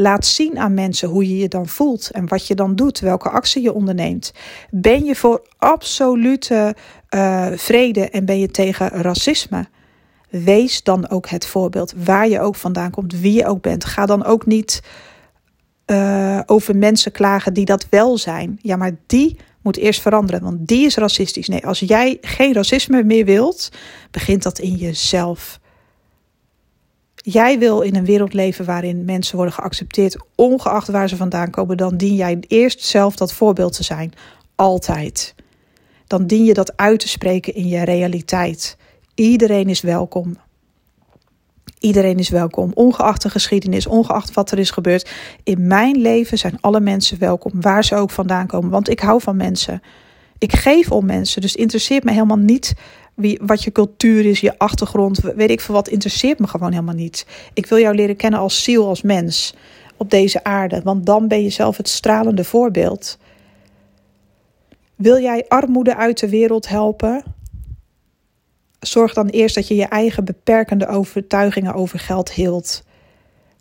Laat 0.00 0.26
zien 0.26 0.58
aan 0.58 0.74
mensen 0.74 1.08
hoe 1.08 1.28
je 1.28 1.36
je 1.36 1.48
dan 1.48 1.66
voelt 1.68 2.10
en 2.10 2.28
wat 2.28 2.46
je 2.46 2.54
dan 2.54 2.76
doet, 2.76 3.00
welke 3.00 3.28
actie 3.28 3.62
je 3.62 3.72
onderneemt. 3.72 4.32
Ben 4.70 5.04
je 5.04 5.14
voor 5.14 5.42
absolute 5.56 6.74
uh, 7.14 7.46
vrede 7.54 8.10
en 8.10 8.24
ben 8.24 8.38
je 8.38 8.48
tegen 8.50 8.88
racisme? 8.88 9.66
Wees 10.28 10.82
dan 10.82 11.08
ook 11.08 11.28
het 11.28 11.46
voorbeeld, 11.46 11.92
waar 11.96 12.28
je 12.28 12.40
ook 12.40 12.56
vandaan 12.56 12.90
komt, 12.90 13.20
wie 13.20 13.32
je 13.32 13.46
ook 13.46 13.62
bent. 13.62 13.84
Ga 13.84 14.06
dan 14.06 14.24
ook 14.24 14.46
niet 14.46 14.82
uh, 15.86 16.40
over 16.46 16.76
mensen 16.76 17.12
klagen 17.12 17.54
die 17.54 17.64
dat 17.64 17.86
wel 17.90 18.18
zijn. 18.18 18.58
Ja, 18.62 18.76
maar 18.76 18.96
die 19.06 19.36
moet 19.62 19.76
eerst 19.76 20.00
veranderen, 20.00 20.42
want 20.42 20.66
die 20.66 20.86
is 20.86 20.96
racistisch. 20.96 21.48
Nee, 21.48 21.66
als 21.66 21.78
jij 21.78 22.18
geen 22.20 22.52
racisme 22.52 23.02
meer 23.02 23.24
wilt, 23.24 23.68
begint 24.10 24.42
dat 24.42 24.58
in 24.58 24.74
jezelf. 24.74 25.60
Jij 27.14 27.58
wil 27.58 27.80
in 27.80 27.96
een 27.96 28.04
wereld 28.04 28.32
leven 28.32 28.64
waarin 28.64 29.04
mensen 29.04 29.36
worden 29.36 29.54
geaccepteerd, 29.54 30.16
ongeacht 30.34 30.88
waar 30.88 31.08
ze 31.08 31.16
vandaan 31.16 31.50
komen, 31.50 31.76
dan 31.76 31.96
dien 31.96 32.14
jij 32.14 32.38
eerst 32.46 32.84
zelf 32.84 33.16
dat 33.16 33.32
voorbeeld 33.32 33.72
te 33.72 33.82
zijn. 33.82 34.12
Altijd. 34.54 35.34
Dan 36.08 36.26
dien 36.26 36.44
je 36.44 36.54
dat 36.54 36.76
uit 36.76 37.00
te 37.00 37.08
spreken 37.08 37.54
in 37.54 37.68
je 37.68 37.84
realiteit. 37.84 38.76
Iedereen 39.14 39.68
is 39.68 39.80
welkom. 39.80 40.36
Iedereen 41.78 42.18
is 42.18 42.28
welkom, 42.28 42.70
ongeacht 42.74 43.22
de 43.22 43.30
geschiedenis, 43.30 43.86
ongeacht 43.86 44.32
wat 44.32 44.50
er 44.50 44.58
is 44.58 44.70
gebeurd. 44.70 45.10
In 45.42 45.66
mijn 45.66 45.96
leven 45.96 46.38
zijn 46.38 46.58
alle 46.60 46.80
mensen 46.80 47.18
welkom, 47.18 47.60
waar 47.60 47.84
ze 47.84 47.94
ook 47.94 48.10
vandaan 48.10 48.46
komen. 48.46 48.70
Want 48.70 48.90
ik 48.90 49.00
hou 49.00 49.20
van 49.20 49.36
mensen. 49.36 49.82
Ik 50.38 50.54
geef 50.54 50.90
om 50.90 51.06
mensen. 51.06 51.40
Dus 51.40 51.56
interesseert 51.56 52.04
me 52.04 52.12
helemaal 52.12 52.36
niet 52.36 52.74
wie, 53.14 53.40
wat 53.42 53.62
je 53.64 53.72
cultuur 53.72 54.26
is, 54.26 54.40
je 54.40 54.58
achtergrond. 54.58 55.18
Weet 55.18 55.50
ik 55.50 55.60
veel 55.60 55.74
wat, 55.74 55.88
interesseert 55.88 56.38
me 56.38 56.46
gewoon 56.46 56.72
helemaal 56.72 56.94
niet. 56.94 57.26
Ik 57.52 57.66
wil 57.66 57.78
jou 57.78 57.94
leren 57.94 58.16
kennen 58.16 58.40
als 58.40 58.62
ziel, 58.62 58.88
als 58.88 59.02
mens 59.02 59.54
op 59.96 60.10
deze 60.10 60.44
aarde. 60.44 60.80
Want 60.84 61.06
dan 61.06 61.28
ben 61.28 61.42
je 61.42 61.50
zelf 61.50 61.76
het 61.76 61.88
stralende 61.88 62.44
voorbeeld. 62.44 63.18
Wil 64.98 65.20
jij 65.20 65.44
armoede 65.48 65.96
uit 65.96 66.18
de 66.18 66.28
wereld 66.28 66.68
helpen? 66.68 67.22
Zorg 68.80 69.14
dan 69.14 69.26
eerst 69.26 69.54
dat 69.54 69.68
je 69.68 69.74
je 69.74 69.84
eigen 69.84 70.24
beperkende 70.24 70.86
overtuigingen 70.86 71.74
over 71.74 71.98
geld 71.98 72.32
hield. 72.32 72.82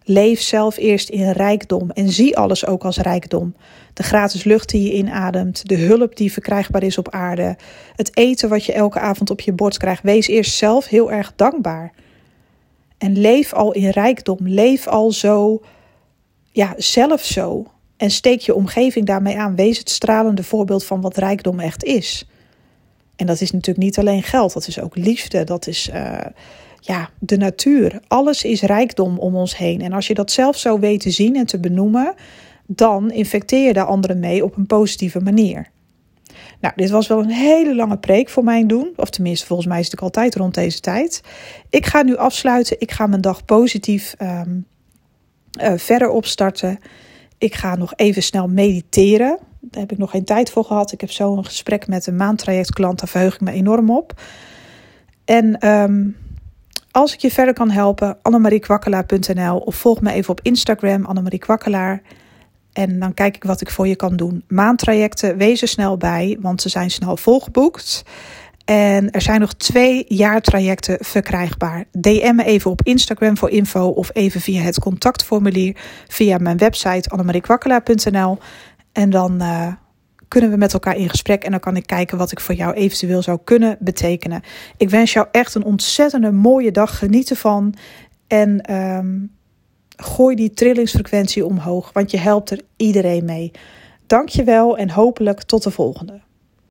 Leef 0.03 0.41
zelf 0.41 0.77
eerst 0.77 1.09
in 1.09 1.31
rijkdom 1.31 1.89
en 1.89 2.09
zie 2.09 2.37
alles 2.37 2.65
ook 2.65 2.85
als 2.85 2.97
rijkdom. 2.97 3.55
De 3.93 4.03
gratis 4.03 4.43
lucht 4.43 4.69
die 4.69 4.83
je 4.83 4.93
inademt, 4.93 5.67
de 5.67 5.77
hulp 5.77 6.15
die 6.15 6.31
verkrijgbaar 6.31 6.83
is 6.83 6.97
op 6.97 7.09
aarde, 7.09 7.57
het 7.95 8.17
eten 8.17 8.49
wat 8.49 8.65
je 8.65 8.73
elke 8.73 8.99
avond 8.99 9.29
op 9.29 9.39
je 9.39 9.53
bord 9.53 9.77
krijgt. 9.77 10.03
Wees 10.03 10.27
eerst 10.27 10.55
zelf 10.55 10.87
heel 10.87 11.11
erg 11.11 11.33
dankbaar. 11.35 11.93
En 12.97 13.17
leef 13.17 13.53
al 13.53 13.71
in 13.71 13.89
rijkdom. 13.89 14.37
Leef 14.41 14.87
al 14.87 15.11
zo, 15.11 15.61
ja, 16.51 16.73
zelf 16.77 17.23
zo. 17.23 17.65
En 17.97 18.11
steek 18.11 18.39
je 18.39 18.55
omgeving 18.55 19.05
daarmee 19.05 19.37
aan. 19.37 19.55
Wees 19.55 19.77
het 19.77 19.89
stralende 19.89 20.43
voorbeeld 20.43 20.85
van 20.85 21.01
wat 21.01 21.17
rijkdom 21.17 21.59
echt 21.59 21.83
is. 21.83 22.27
En 23.15 23.25
dat 23.25 23.41
is 23.41 23.51
natuurlijk 23.51 23.85
niet 23.85 23.97
alleen 23.97 24.23
geld, 24.23 24.53
dat 24.53 24.67
is 24.67 24.81
ook 24.81 24.95
liefde, 24.95 25.43
dat 25.43 25.67
is 25.67 25.89
uh, 25.93 26.17
ja, 26.79 27.09
de 27.19 27.37
natuur. 27.37 27.99
Alles 28.07 28.43
is 28.43 28.61
rijkdom 28.61 29.19
om 29.19 29.35
ons 29.35 29.57
heen. 29.57 29.81
En 29.81 29.93
als 29.93 30.07
je 30.07 30.13
dat 30.13 30.31
zelf 30.31 30.57
zo 30.57 30.79
weet 30.79 30.99
te 30.99 31.11
zien 31.11 31.35
en 31.35 31.45
te 31.45 31.59
benoemen, 31.59 32.13
dan 32.65 33.11
infecteer 33.11 33.67
je 33.67 33.73
daar 33.73 33.85
anderen 33.85 34.19
mee 34.19 34.43
op 34.43 34.57
een 34.57 34.65
positieve 34.65 35.19
manier. 35.19 35.69
Nou, 36.61 36.73
dit 36.75 36.89
was 36.89 37.07
wel 37.07 37.19
een 37.19 37.29
hele 37.29 37.75
lange 37.75 37.97
preek 37.97 38.29
voor 38.29 38.43
mij 38.43 38.65
doen. 38.65 38.93
Of 38.95 39.09
tenminste, 39.09 39.45
volgens 39.45 39.67
mij 39.67 39.79
is 39.79 39.91
het 39.91 39.99
altijd 39.99 40.35
rond 40.35 40.53
deze 40.53 40.79
tijd. 40.79 41.21
Ik 41.69 41.85
ga 41.85 42.01
nu 42.01 42.17
afsluiten. 42.17 42.79
Ik 42.79 42.91
ga 42.91 43.07
mijn 43.07 43.21
dag 43.21 43.45
positief 43.45 44.15
um, 44.21 44.65
uh, 45.61 45.73
verder 45.75 46.09
opstarten. 46.09 46.79
Ik 47.37 47.55
ga 47.55 47.75
nog 47.75 47.93
even 47.95 48.23
snel 48.23 48.47
mediteren. 48.47 49.39
Daar 49.59 49.81
heb 49.81 49.91
ik 49.91 49.97
nog 49.97 50.11
geen 50.11 50.25
tijd 50.25 50.51
voor 50.51 50.63
gehad. 50.63 50.91
Ik 50.91 51.01
heb 51.01 51.11
zo 51.11 51.37
een 51.37 51.45
gesprek 51.45 51.87
met 51.87 52.07
een 52.07 52.15
maandtrajectklant. 52.15 52.99
Daar 52.99 53.07
verheug 53.07 53.33
ik 53.33 53.41
me 53.41 53.51
enorm 53.51 53.91
op. 53.91 54.21
En 55.25 55.67
um, 55.67 56.15
als 56.91 57.13
ik 57.13 57.19
je 57.19 57.31
verder 57.31 57.53
kan 57.53 57.69
helpen, 57.69 58.17
annemariekwakkelaar.nl 58.21 59.57
of 59.57 59.75
volg 59.75 60.01
me 60.01 60.11
even 60.11 60.31
op 60.31 60.39
Instagram, 60.41 61.05
Annemarie 61.05 61.39
Kwakkelaar. 61.39 62.01
En 62.73 62.99
dan 62.99 63.13
kijk 63.13 63.35
ik 63.35 63.43
wat 63.43 63.61
ik 63.61 63.71
voor 63.71 63.87
je 63.87 63.95
kan 63.95 64.15
doen. 64.15 64.43
Maandtrajecten, 64.47 65.37
wees 65.37 65.61
er 65.61 65.67
snel 65.67 65.97
bij, 65.97 66.37
want 66.41 66.61
ze 66.61 66.69
zijn 66.69 66.91
snel 66.91 67.17
volgeboekt. 67.17 68.03
En 68.67 69.11
er 69.11 69.21
zijn 69.21 69.39
nog 69.39 69.53
twee 69.53 70.05
jaartrajecten 70.07 70.97
verkrijgbaar. 70.99 71.85
DM 71.91 72.35
me 72.35 72.43
even 72.43 72.71
op 72.71 72.81
Instagram 72.83 73.37
voor 73.37 73.49
info 73.49 73.87
of 73.87 74.09
even 74.13 74.41
via 74.41 74.61
het 74.61 74.79
contactformulier 74.79 75.75
via 76.07 76.37
mijn 76.37 76.57
website 76.57 77.09
annemariekwakkelaar.nl. 77.09 78.37
En 78.91 79.09
dan 79.09 79.41
uh, 79.41 79.73
kunnen 80.27 80.49
we 80.49 80.57
met 80.57 80.73
elkaar 80.73 80.95
in 80.95 81.09
gesprek 81.09 81.43
en 81.43 81.51
dan 81.51 81.59
kan 81.59 81.75
ik 81.75 81.87
kijken 81.87 82.17
wat 82.17 82.31
ik 82.31 82.39
voor 82.39 82.55
jou 82.55 82.73
eventueel 82.73 83.21
zou 83.21 83.39
kunnen 83.43 83.77
betekenen. 83.79 84.41
Ik 84.77 84.89
wens 84.89 85.13
jou 85.13 85.27
echt 85.31 85.55
een 85.55 85.63
ontzettende 85.63 86.31
mooie 86.31 86.71
dag. 86.71 86.97
Geniet 86.97 87.29
ervan. 87.29 87.73
En 88.27 88.73
um, 88.73 89.31
gooi 89.97 90.35
die 90.35 90.53
trillingsfrequentie 90.53 91.45
omhoog, 91.45 91.93
want 91.93 92.11
je 92.11 92.17
helpt 92.17 92.49
er 92.49 92.61
iedereen 92.75 93.25
mee. 93.25 93.51
Dank 94.07 94.29
je 94.29 94.43
wel 94.43 94.77
en 94.77 94.89
hopelijk 94.89 95.41
tot 95.41 95.63
de 95.63 95.71
volgende. 95.71 96.25